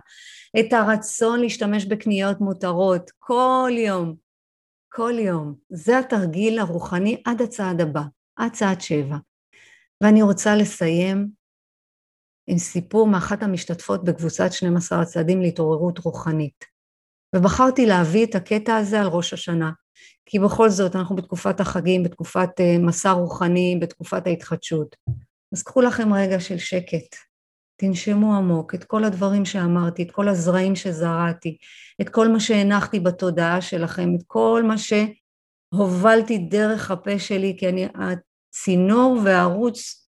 את 0.60 0.72
הרצון 0.72 1.40
להשתמש 1.40 1.84
בקניות 1.84 2.40
מותרות, 2.40 3.10
כל 3.18 3.70
יום, 3.76 4.14
כל 4.92 5.12
יום. 5.18 5.54
זה 5.68 5.98
התרגיל 5.98 6.58
הרוחני 6.58 7.22
עד 7.24 7.42
הצעד 7.42 7.80
הבא, 7.80 8.02
עד 8.36 8.52
צעד 8.52 8.80
שבע. 8.80 9.16
ואני 10.02 10.22
רוצה 10.22 10.56
לסיים 10.56 11.28
עם 12.46 12.58
סיפור 12.58 13.06
מאחת 13.06 13.42
המשתתפות 13.42 14.04
בקבוצת 14.04 14.52
12 14.52 15.00
הצעדים 15.00 15.42
להתעוררות 15.42 15.98
רוחנית. 15.98 16.64
ובחרתי 17.36 17.86
להביא 17.86 18.26
את 18.26 18.34
הקטע 18.34 18.76
הזה 18.76 19.00
על 19.00 19.06
ראש 19.06 19.32
השנה, 19.32 19.70
כי 20.26 20.38
בכל 20.38 20.68
זאת 20.68 20.96
אנחנו 20.96 21.16
בתקופת 21.16 21.60
החגים, 21.60 22.02
בתקופת 22.02 22.60
אה, 22.60 22.78
מסע 22.78 23.10
רוחני, 23.10 23.78
בתקופת 23.80 24.26
ההתחדשות. 24.26 24.96
אז 25.52 25.62
קחו 25.62 25.80
לכם 25.80 26.14
רגע 26.14 26.40
של 26.40 26.58
שקט, 26.58 27.16
תנשמו 27.76 28.36
עמוק 28.36 28.74
את 28.74 28.84
כל 28.84 29.04
הדברים 29.04 29.44
שאמרתי, 29.44 30.02
את 30.02 30.10
כל 30.10 30.28
הזרעים 30.28 30.76
שזרעתי, 30.76 31.56
את 32.00 32.08
כל 32.08 32.28
מה 32.28 32.40
שהנחתי 32.40 33.00
בתודעה 33.00 33.60
שלכם, 33.60 34.14
את 34.14 34.22
כל 34.26 34.62
מה 34.66 34.74
שהובלתי 34.78 36.38
דרך 36.38 36.90
הפה 36.90 37.18
שלי, 37.18 37.56
כי 37.58 37.68
אני 37.68 37.88
הצינור 37.94 39.20
והערוץ 39.24 40.08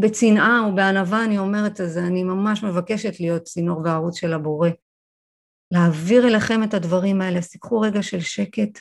בצנעה 0.00 0.68
ובענווה 0.68 1.24
אני 1.24 1.38
אומרת 1.38 1.80
את 1.80 1.90
זה, 1.90 2.00
אני 2.00 2.24
ממש 2.24 2.62
מבקשת 2.62 3.20
להיות 3.20 3.42
צינור 3.42 3.80
וערוץ 3.84 4.16
של 4.18 4.32
הבורא. 4.32 4.68
להעביר 5.72 6.28
אליכם 6.28 6.60
את 6.68 6.74
הדברים 6.74 7.20
האלה, 7.20 7.38
אז 7.38 7.50
תיקחו 7.50 7.80
רגע 7.80 8.02
של 8.02 8.20
שקט, 8.20 8.80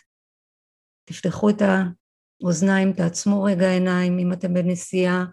תפתחו 1.10 1.50
את 1.50 1.62
האוזניים, 1.62 2.94
תעצמו 2.94 3.44
רגע 3.44 3.70
עיניים, 3.70 4.20
אם 4.20 4.34
אתם 4.34 4.54
בנסיעה, 4.54 5.26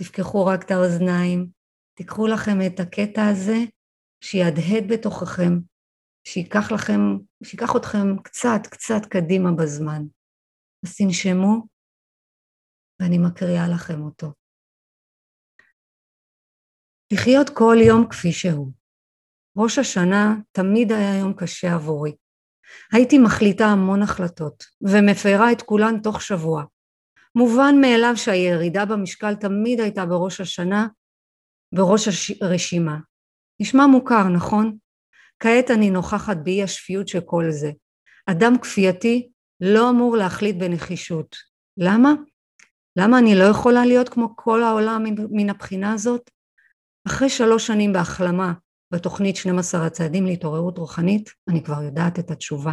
תפקחו 0.00 0.46
רק 0.46 0.64
את 0.64 0.70
האוזניים, 0.70 1.50
תיקחו 1.98 2.26
לכם 2.26 2.58
את 2.66 2.80
הקטע 2.80 3.22
הזה, 3.30 3.58
שיהדהד 4.24 4.84
בתוככם, 4.92 5.52
שייקח 6.28 6.72
לכם, 6.74 7.00
שייקח 7.44 7.76
אתכם 7.76 8.22
קצת, 8.24 8.60
קצת 8.70 9.06
קדימה 9.10 9.50
בזמן. 9.58 10.02
אז 10.84 10.96
תנשמו, 10.96 11.66
ואני 13.00 13.18
מקריאה 13.18 13.68
לכם 13.74 14.00
אותו. 14.02 14.32
לחיות 17.12 17.50
כל 17.54 17.76
יום 17.88 18.08
כפי 18.10 18.32
שהוא. 18.32 18.81
ראש 19.56 19.78
השנה 19.78 20.34
תמיד 20.52 20.92
היה 20.92 21.18
יום 21.18 21.32
קשה 21.32 21.74
עבורי. 21.74 22.12
הייתי 22.92 23.18
מחליטה 23.18 23.64
המון 23.64 24.02
החלטות, 24.02 24.64
ומפרה 24.82 25.52
את 25.52 25.62
כולן 25.62 26.00
תוך 26.02 26.22
שבוע. 26.22 26.64
מובן 27.34 27.74
מאליו 27.80 28.16
שהירידה 28.16 28.84
במשקל 28.84 29.34
תמיד 29.34 29.80
הייתה 29.80 30.06
בראש 30.06 30.40
השנה, 30.40 30.86
בראש 31.74 32.30
הרשימה. 32.40 32.98
נשמע 33.60 33.86
מוכר, 33.86 34.28
נכון? 34.28 34.76
כעת 35.38 35.70
אני 35.70 35.90
נוכחת 35.90 36.36
באי 36.44 36.62
השפיות 36.62 37.08
של 37.08 37.20
כל 37.20 37.44
זה. 37.50 37.70
אדם 38.26 38.58
כפייתי 38.58 39.28
לא 39.60 39.90
אמור 39.90 40.16
להחליט 40.16 40.56
בנחישות. 40.56 41.36
למה? 41.76 42.12
למה 42.96 43.18
אני 43.18 43.34
לא 43.34 43.44
יכולה 43.44 43.86
להיות 43.86 44.08
כמו 44.08 44.36
כל 44.36 44.62
העולם 44.62 45.04
מן 45.30 45.50
הבחינה 45.50 45.92
הזאת? 45.92 46.30
אחרי 47.06 47.28
שלוש 47.28 47.66
שנים 47.66 47.92
בהחלמה 47.92 48.52
בתוכנית 48.92 49.36
12 49.36 49.86
הצעדים 49.86 50.26
להתעוררות 50.26 50.78
רוחנית, 50.78 51.30
אני 51.48 51.64
כבר 51.64 51.82
יודעת 51.82 52.18
את 52.18 52.30
התשובה. 52.30 52.72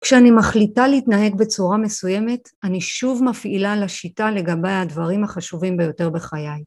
כשאני 0.00 0.30
מחליטה 0.30 0.88
להתנהג 0.88 1.34
בצורה 1.38 1.76
מסוימת, 1.76 2.48
אני 2.64 2.80
שוב 2.80 3.24
מפעילה 3.24 3.76
לשיטה 3.76 4.30
לגבי 4.30 4.68
הדברים 4.68 5.24
החשובים 5.24 5.76
ביותר 5.76 6.10
בחיי. 6.10 6.64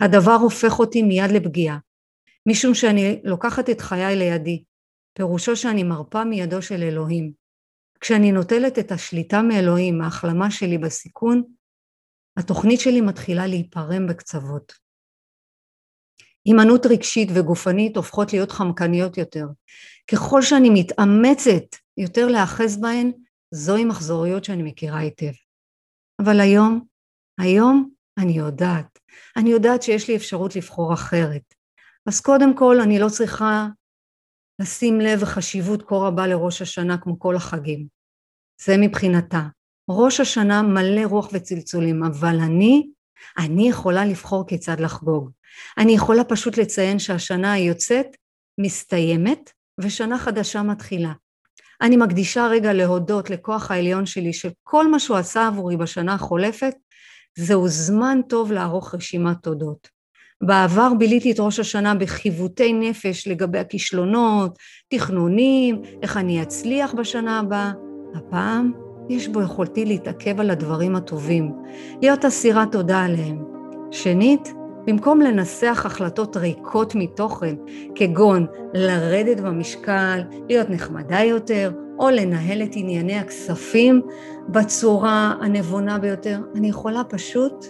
הדבר 0.00 0.32
הופך 0.32 0.78
אותי 0.78 1.02
מיד 1.02 1.30
לפגיעה, 1.30 1.78
משום 2.48 2.74
שאני 2.74 3.20
לוקחת 3.24 3.70
את 3.70 3.80
חיי 3.80 4.16
לידי, 4.16 4.64
פירושו 5.16 5.56
שאני 5.56 5.82
מרפה 5.82 6.24
מידו 6.24 6.62
של 6.62 6.82
אלוהים. 6.82 7.32
כשאני 8.00 8.32
נוטלת 8.32 8.78
את 8.78 8.92
השליטה 8.92 9.42
מאלוהים, 9.42 10.02
ההחלמה 10.02 10.50
שלי 10.50 10.78
בסיכון, 10.78 11.42
התוכנית 12.36 12.80
שלי 12.80 13.00
מתחילה 13.00 13.46
להיפרם 13.46 14.06
בקצוות. 14.06 14.89
הימנעות 16.44 16.86
רגשית 16.86 17.28
וגופנית 17.34 17.96
הופכות 17.96 18.32
להיות 18.32 18.52
חמקניות 18.52 19.18
יותר. 19.18 19.46
ככל 20.10 20.42
שאני 20.42 20.70
מתאמצת 20.70 21.76
יותר 21.96 22.26
להאחז 22.26 22.80
בהן, 22.80 23.12
זוהי 23.54 23.84
מחזוריות 23.84 24.44
שאני 24.44 24.62
מכירה 24.62 24.98
היטב. 24.98 25.32
אבל 26.22 26.40
היום, 26.40 26.84
היום 27.38 27.90
אני 28.18 28.32
יודעת. 28.32 28.98
אני 29.36 29.50
יודעת 29.50 29.82
שיש 29.82 30.08
לי 30.08 30.16
אפשרות 30.16 30.56
לבחור 30.56 30.94
אחרת. 30.94 31.54
אז 32.06 32.20
קודם 32.20 32.56
כל 32.56 32.80
אני 32.80 32.98
לא 32.98 33.08
צריכה 33.08 33.68
לשים 34.60 35.00
לב 35.00 35.22
וחשיבות 35.22 35.82
כה 35.82 35.94
רבה 35.94 36.26
לראש 36.26 36.62
השנה 36.62 36.98
כמו 36.98 37.18
כל 37.18 37.36
החגים. 37.36 37.86
זה 38.62 38.76
מבחינתה. 38.78 39.42
ראש 39.90 40.20
השנה 40.20 40.62
מלא 40.62 41.04
רוח 41.04 41.28
וצלצולים, 41.32 42.04
אבל 42.04 42.40
אני, 42.40 42.90
אני 43.38 43.68
יכולה 43.68 44.04
לבחור 44.04 44.46
כיצד 44.46 44.80
לחגוג. 44.80 45.30
אני 45.78 45.92
יכולה 45.92 46.24
פשוט 46.24 46.58
לציין 46.58 46.98
שהשנה 46.98 47.52
היוצאת 47.52 48.16
מסתיימת 48.60 49.50
ושנה 49.80 50.18
חדשה 50.18 50.62
מתחילה. 50.62 51.12
אני 51.82 51.96
מקדישה 51.96 52.46
רגע 52.46 52.72
להודות 52.72 53.30
לכוח 53.30 53.70
העליון 53.70 54.06
שלי 54.06 54.32
שכל 54.32 54.90
מה 54.90 54.98
שהוא 54.98 55.16
עשה 55.16 55.46
עבורי 55.46 55.76
בשנה 55.76 56.14
החולפת 56.14 56.74
זהו 57.38 57.68
זמן 57.68 58.20
טוב 58.28 58.52
לערוך 58.52 58.94
רשימת 58.94 59.36
תודות. 59.42 59.88
בעבר 60.42 60.92
ביליתי 60.98 61.32
את 61.32 61.40
ראש 61.40 61.60
השנה 61.60 61.94
בחיווטי 61.94 62.72
נפש 62.72 63.28
לגבי 63.28 63.58
הכישלונות, 63.58 64.58
תכנונים, 64.88 65.82
איך 66.02 66.16
אני 66.16 66.42
אצליח 66.42 66.94
בשנה 66.94 67.38
הבאה. 67.38 67.72
הפעם 68.14 68.72
יש 69.08 69.28
בו 69.28 69.42
יכולתי 69.42 69.84
להתעכב 69.84 70.40
על 70.40 70.50
הדברים 70.50 70.96
הטובים, 70.96 71.52
להיות 72.02 72.24
אסירת 72.24 72.72
תודה 72.72 73.04
עליהם. 73.04 73.44
שנית, 73.90 74.52
במקום 74.90 75.20
לנסח 75.20 75.82
החלטות 75.86 76.36
ריקות 76.36 76.94
מתוכן, 76.94 77.54
כגון 77.94 78.46
לרדת 78.74 79.40
במשקל, 79.40 80.20
להיות 80.48 80.70
נחמדה 80.70 81.20
יותר, 81.20 81.72
או 81.98 82.10
לנהל 82.10 82.62
את 82.62 82.70
ענייני 82.74 83.18
הכספים 83.18 84.02
בצורה 84.48 85.34
הנבונה 85.40 85.98
ביותר, 85.98 86.38
אני 86.54 86.68
יכולה 86.68 87.04
פשוט 87.04 87.66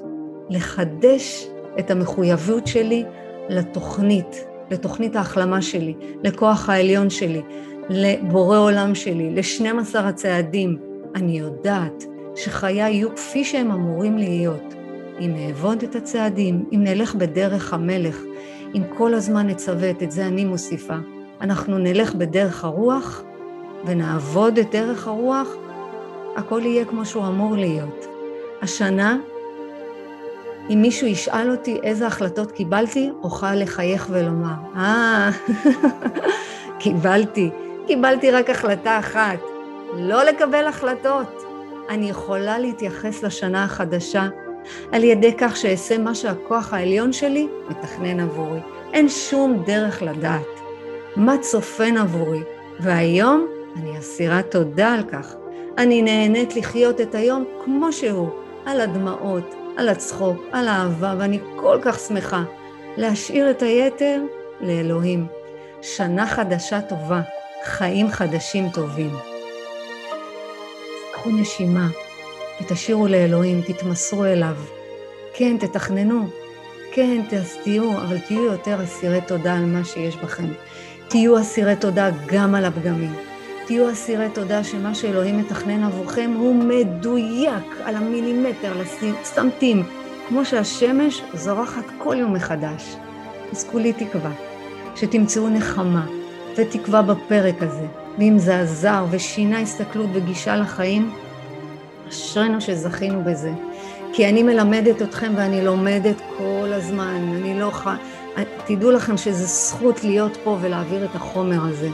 לחדש 0.51 1.47
את 1.79 1.91
המחויבות 1.91 2.67
שלי 2.67 3.05
לתוכנית, 3.49 4.45
לתוכנית 4.71 5.17
ההחלמה 5.17 5.63
שלי, 5.63 5.95
לכוח 6.25 6.69
העליון 6.69 7.11
שלי, 7.11 7.43
לבורא 7.91 8.59
עולם 8.59 8.95
שלי, 8.95 9.35
ל-12 9.35 9.99
הצעדים. 9.99 10.79
אני 11.15 11.39
יודעת 11.39 12.05
שחיי 12.37 12.77
יהיו 12.77 13.17
כפי 13.17 13.45
שהם 13.45 13.71
אמורים 13.71 14.19
להיות. 14.19 14.80
אם 15.21 15.35
אעבוד 15.37 15.83
את 15.83 15.95
הצעדים, 15.95 16.65
אם 16.73 16.85
נלך 16.85 17.15
בדרך 17.15 17.75
המלך, 17.75 18.21
אם 18.75 18.83
כל 18.97 19.15
הזמן 19.15 19.47
נצוות, 19.47 20.03
את 20.03 20.11
זה 20.11 20.27
אני 20.27 20.45
מוסיפה, 20.45 20.97
אנחנו 21.41 21.79
נלך 21.79 22.15
בדרך 22.15 22.65
הרוח 22.65 23.23
ונעבוד 23.85 24.59
את 24.59 24.71
דרך 24.71 25.07
הרוח, 25.07 25.49
הכל 26.37 26.61
יהיה 26.65 26.85
כמו 26.85 27.05
שהוא 27.05 27.27
אמור 27.27 27.57
להיות. 27.57 28.07
השנה, 28.63 29.19
אם 30.71 30.83
מישהו 30.83 31.07
ישאל 31.07 31.51
אותי 31.51 31.79
איזה 31.83 32.07
החלטות 32.07 32.53
קיבלתי, 32.53 33.11
אוכל 33.23 33.55
לחייך 33.55 34.07
ולומר, 34.11 34.55
אה, 34.77 35.31
קיבלתי, 36.81 37.51
קיבלתי 37.87 38.31
רק 38.31 38.51
החלטה 38.51 38.99
אחת, 38.99 39.39
לא 39.97 40.25
לקבל 40.25 40.67
החלטות. 40.67 41.43
אני 41.89 42.11
יכולה 42.11 42.59
להתייחס 42.59 43.23
לשנה 43.23 43.65
החדשה 43.65 44.29
על 44.93 45.05
ידי 45.05 45.33
כך 45.39 45.57
שאעשה 45.57 45.99
מה 45.99 46.15
שהכוח 46.15 46.73
העליון 46.73 47.13
שלי 47.13 47.49
מתכנן 47.69 48.21
עבורי. 48.21 48.61
אין 48.93 49.09
שום 49.09 49.63
דרך 49.67 50.03
לדעת 50.03 50.61
מה 51.17 51.39
צופן 51.39 51.97
עבורי, 51.97 52.41
והיום 52.81 53.47
אני 53.77 53.99
אסירת 53.99 54.51
תודה 54.51 54.93
על 54.95 55.03
כך. 55.03 55.35
אני 55.79 56.03
נהנית 56.03 56.57
לחיות 56.57 57.01
את 57.01 57.15
היום 57.15 57.45
כמו 57.65 57.93
שהוא, 57.93 58.29
על 58.67 58.81
הדמעות, 58.81 59.55
על 59.77 59.89
הצחוק, 59.89 60.37
על 60.53 60.69
האהבה, 60.69 61.15
ואני 61.19 61.39
כל 61.57 61.79
כך 61.83 61.99
שמחה 61.99 62.43
להשאיר 62.97 63.51
את 63.51 63.63
היתר 63.63 64.21
לאלוהים. 64.61 65.27
שנה 65.83 66.27
חדשה 66.27 66.81
טובה, 66.81 67.21
חיים 67.65 68.09
חדשים 68.09 68.69
טובים. 68.69 69.11
קחו 71.13 71.31
נשימה. 71.31 72.10
ותשאירו 72.61 73.09
לאלוהים, 73.09 73.61
תתמסרו 73.63 74.25
אליו. 74.25 74.57
כן, 75.35 75.57
תתכננו, 75.61 76.27
כן, 76.93 77.21
תהיו, 77.63 77.93
אבל 77.93 78.19
תהיו 78.19 78.45
יותר 78.45 78.85
אסירי 78.85 79.21
תודה 79.27 79.55
על 79.55 79.65
מה 79.65 79.85
שיש 79.85 80.17
בכם. 80.17 80.49
תהיו 81.09 81.41
אסירי 81.41 81.77
תודה 81.77 82.11
גם 82.27 82.55
על 82.55 82.65
הפגמים. 82.65 83.15
תהיו 83.67 83.93
אסירי 83.93 84.29
תודה 84.35 84.65
שמה 84.65 84.95
שאלוהים 84.95 85.39
מתכנן 85.39 85.85
עבורכם 85.85 86.31
הוא 86.39 86.55
מדויק 86.55 87.65
על 87.85 87.97
המילימטר, 87.97 88.73
לסמטים, 88.81 89.83
כמו 90.29 90.45
שהשמש 90.45 91.23
זורחת 91.35 91.85
כל 91.99 92.17
יום 92.19 92.33
מחדש. 92.33 92.97
אז 93.53 93.65
כולי 93.65 93.93
תקווה 93.93 94.33
שתמצאו 94.97 95.49
נחמה 95.49 96.07
ותקווה 96.57 97.03
בפרק 97.03 97.63
הזה, 97.63 97.87
ואם 98.19 98.39
זה 98.39 98.61
עזר 98.61 99.05
ושינה 99.11 99.61
הסתכלות 99.61 100.09
וגישה 100.13 100.57
לחיים, 100.57 101.13
אשרינו 102.11 102.61
שזכינו 102.61 103.25
בזה. 103.25 103.53
כי 104.13 104.29
אני 104.29 104.43
מלמדת 104.43 105.03
אתכם 105.03 105.33
ואני 105.37 105.65
לומדת 105.65 106.17
כל 106.39 106.73
הזמן, 106.73 107.35
אני 107.37 107.61
לא 107.61 107.71
ח... 107.71 107.89
תדעו 108.67 108.91
לכם 108.91 109.17
שזו 109.17 109.45
זכות 109.45 110.05
להיות 110.05 110.37
פה 110.45 110.59
ולהעביר 110.61 111.05
את 111.05 111.15
החומר 111.15 111.65
הזה. 111.65 111.89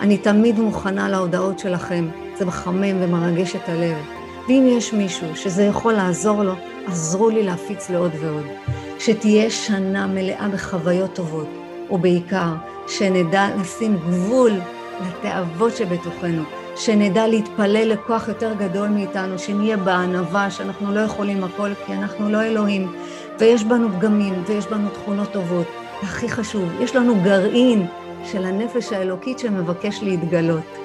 אני 0.00 0.18
תמיד 0.18 0.58
מוכנה 0.58 1.08
להודעות 1.08 1.58
שלכם, 1.58 2.08
זה 2.38 2.44
מחמם 2.44 3.02
ומרגש 3.02 3.56
את 3.56 3.68
הלב. 3.68 3.96
ואם 4.48 4.66
יש 4.70 4.92
מישהו 4.92 5.36
שזה 5.36 5.62
יכול 5.62 5.92
לעזור 5.92 6.42
לו, 6.42 6.52
עזרו 6.86 7.30
לי 7.30 7.42
להפיץ 7.42 7.90
לעוד 7.90 8.12
ועוד. 8.20 8.46
שתהיה 8.98 9.50
שנה 9.50 10.06
מלאה 10.06 10.48
בחוויות 10.52 11.14
טובות, 11.14 11.48
ובעיקר, 11.90 12.52
שנדע 12.88 13.48
לשים 13.60 13.96
גבול 13.96 14.52
לתאוות 15.00 15.76
שבתוכנו, 15.76 16.42
שנדע 16.76 17.26
להתפלל 17.26 17.88
לכוח 17.88 18.28
יותר 18.28 18.54
גדול 18.54 18.88
מאיתנו, 18.88 19.38
שנהיה 19.38 19.76
בענווה, 19.76 20.50
שאנחנו 20.50 20.94
לא 20.94 21.00
יכולים 21.00 21.44
הכל 21.44 21.70
כי 21.86 21.92
אנחנו 21.92 22.28
לא 22.28 22.42
אלוהים, 22.42 22.92
ויש 23.38 23.64
בנו 23.64 23.88
פגמים 23.88 24.42
ויש 24.46 24.66
בנו 24.66 24.88
תכונות 24.88 25.32
טובות. 25.32 25.66
והכי 26.02 26.28
חשוב, 26.28 26.68
יש 26.80 26.96
לנו 26.96 27.14
גרעין 27.22 27.86
של 28.24 28.44
הנפש 28.44 28.92
האלוקית 28.92 29.38
שמבקש 29.38 30.02
להתגלות. 30.02 30.78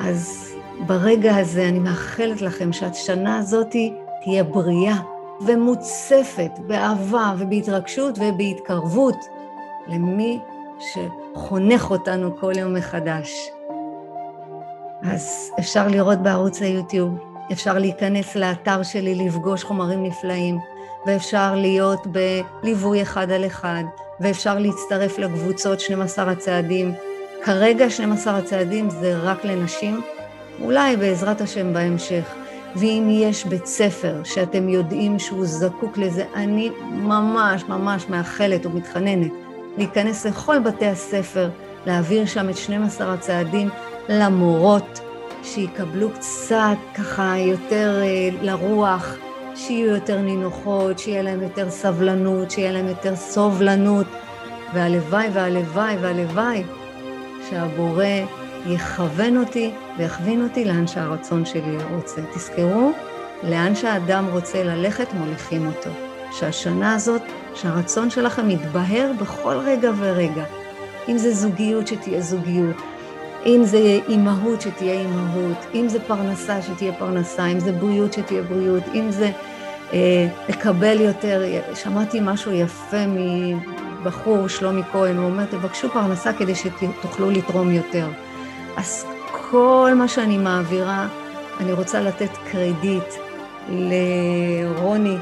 אז 0.00 0.54
ברגע 0.86 1.36
הזה 1.36 1.68
אני 1.68 1.78
מאחלת 1.78 2.42
לכם 2.42 2.72
שהשנה 2.72 3.38
הזאת 3.38 3.76
תהיה 4.22 4.44
בריאה 4.44 4.96
ומוצפת 5.46 6.50
באהבה 6.66 7.34
ובהתרגשות 7.38 8.18
ובהתקרבות 8.18 9.16
למי 9.86 10.38
שחונך 10.78 11.90
אותנו 11.90 12.36
כל 12.36 12.52
יום 12.58 12.74
מחדש. 12.74 13.53
אז 15.04 15.50
אפשר 15.58 15.88
לראות 15.88 16.18
בערוץ 16.22 16.62
היוטיוב, 16.62 17.18
אפשר 17.52 17.78
להיכנס 17.78 18.36
לאתר 18.36 18.82
שלי, 18.82 19.14
לפגוש 19.14 19.64
חומרים 19.64 20.02
נפלאים, 20.02 20.58
ואפשר 21.06 21.54
להיות 21.54 22.06
בליווי 22.06 23.02
אחד 23.02 23.30
על 23.30 23.46
אחד, 23.46 23.82
ואפשר 24.20 24.58
להצטרף 24.58 25.18
לקבוצות 25.18 25.80
12 25.80 26.30
הצעדים. 26.30 26.94
כרגע 27.44 27.90
12 27.90 28.38
הצעדים 28.38 28.90
זה 28.90 29.16
רק 29.18 29.44
לנשים, 29.44 30.00
אולי 30.60 30.96
בעזרת 30.96 31.40
השם 31.40 31.72
בהמשך. 31.72 32.34
ואם 32.76 33.08
יש 33.10 33.44
בית 33.44 33.66
ספר 33.66 34.24
שאתם 34.24 34.68
יודעים 34.68 35.18
שהוא 35.18 35.46
זקוק 35.46 35.98
לזה, 35.98 36.24
אני 36.34 36.70
ממש 36.90 37.64
ממש 37.68 38.08
מאחלת 38.08 38.66
ומתחננת 38.66 39.32
להיכנס 39.78 40.26
לכל 40.26 40.58
בתי 40.58 40.86
הספר, 40.86 41.50
להעביר 41.86 42.26
שם 42.26 42.48
את 42.50 42.56
12 42.56 43.12
הצעדים 43.14 43.70
למורות, 44.08 45.00
שיקבלו 45.42 46.10
קצת 46.10 46.76
ככה 46.94 47.34
יותר 47.38 48.00
אה, 48.02 48.28
לרוח, 48.42 49.16
שיהיו 49.54 49.94
יותר 49.94 50.20
נינוחות, 50.20 50.98
שיהיה 50.98 51.22
להם 51.22 51.42
יותר 51.42 51.70
סבלנות, 51.70 52.50
שיהיה 52.50 52.72
להם 52.72 52.88
יותר 52.88 53.16
סובלנות, 53.16 54.06
והלוואי 54.74 55.28
והלוואי 55.32 55.96
והלוואי 56.00 56.62
שהבורא 57.50 58.04
יכוון 58.66 59.36
אותי 59.36 59.70
ויכווין 59.98 60.42
אותי 60.42 60.64
לאן 60.64 60.86
שהרצון 60.86 61.44
שלי 61.44 61.76
רוצה. 61.94 62.20
תזכרו, 62.34 62.92
לאן 63.42 63.74
שהאדם 63.74 64.26
רוצה 64.32 64.64
ללכת, 64.64 65.12
מוליכים 65.12 65.66
אותו. 65.66 65.90
שהשנה 66.32 66.94
הזאת, 66.94 67.22
שהרצון 67.54 68.10
שלכם 68.10 68.50
יתבהר 68.50 69.10
בכל 69.20 69.56
רגע 69.56 69.90
ורגע. 69.98 70.44
אם 71.08 71.18
זה 71.18 71.34
זוגיות, 71.34 71.86
שתהיה 71.86 72.20
זוגיות. 72.20 72.76
אם 73.46 73.60
זה 73.64 73.98
אימהות, 74.08 74.60
שתהיה 74.60 75.00
אימהות, 75.00 75.66
אם 75.74 75.88
זה 75.88 76.00
פרנסה, 76.00 76.62
שתהיה 76.62 76.92
פרנסה, 76.92 77.46
אם 77.46 77.60
זה 77.60 77.72
בריאות, 77.72 78.12
שתהיה 78.12 78.42
בריאות, 78.42 78.82
אם 78.94 79.10
זה 79.10 79.30
אה, 79.92 80.28
לקבל 80.48 81.00
יותר, 81.00 81.42
שמעתי 81.74 82.18
משהו 82.22 82.52
יפה 82.52 83.04
מבחור, 83.06 84.48
שלומי 84.48 84.82
כהן, 84.92 85.16
הוא 85.16 85.24
אומר, 85.24 85.44
תבקשו 85.44 85.90
פרנסה 85.90 86.32
כדי 86.32 86.54
שתוכלו 86.54 87.30
לתרום 87.30 87.72
יותר. 87.72 88.08
אז 88.76 89.06
כל 89.50 89.92
מה 89.96 90.08
שאני 90.08 90.38
מעבירה, 90.38 91.06
אני 91.60 91.72
רוצה 91.72 92.00
לתת 92.00 92.30
קרדיט 92.50 93.14
לרוני, 93.68 95.16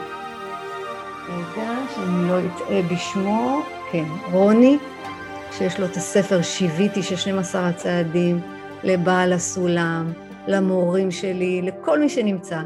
רגע, 1.28 1.70
שאני 1.94 2.28
לא 2.28 2.38
אטעה 2.38 2.82
בשמו, 2.92 3.62
כן, 3.92 4.04
רוני, 4.32 4.78
שיש 5.58 5.80
לו 5.80 5.86
את 5.86 5.96
הספר 5.96 6.42
שיוויתי 6.42 7.02
של 7.02 7.16
12 7.16 7.68
הצעדים, 7.68 8.40
לבעל 8.84 9.32
הסולם, 9.32 10.12
למורים 10.48 11.10
שלי, 11.10 11.62
לכל 11.62 12.00
מי 12.00 12.08
שנמצא. 12.08 12.62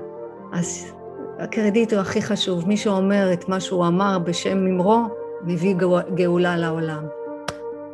אז 0.52 0.92
הקרדיט 1.38 1.92
הוא 1.92 2.00
הכי 2.00 2.22
חשוב. 2.22 2.68
מי 2.68 2.76
שאומר 2.76 3.32
את 3.32 3.48
מה 3.48 3.60
שהוא 3.60 3.86
אמר 3.86 4.18
בשם 4.18 4.58
ממרו, 4.58 5.02
מביא 5.44 5.74
גאולה 6.14 6.56
לעולם. 6.56 7.06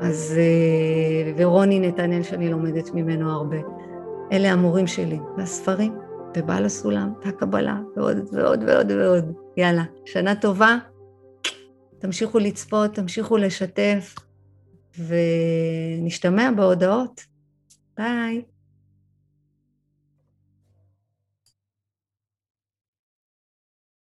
אז, 0.01 0.35
אה, 0.39 1.33
ורוני 1.37 1.81
נתנאל 1.81 2.23
שאני 2.23 2.51
לומדת 2.51 2.91
ממנו 2.95 3.31
הרבה. 3.31 3.57
אלה 4.33 4.53
המורים 4.53 4.87
שלי, 4.87 5.19
והספרים, 5.37 5.95
ובעל 6.37 6.65
הסולם, 6.65 7.13
והקבלה, 7.25 7.77
ועוד 7.97 8.17
ועוד 8.33 8.65
ועוד 8.67 8.91
ועוד. 8.91 9.33
יאללה, 9.57 9.83
שנה 10.05 10.35
טובה, 10.35 10.77
תמשיכו 11.99 12.39
לצפות, 12.39 12.95
תמשיכו 12.95 13.37
לשתף, 13.37 14.15
ונשתמע 14.99 16.51
בהודעות. 16.57 17.25
ביי. 17.97 18.43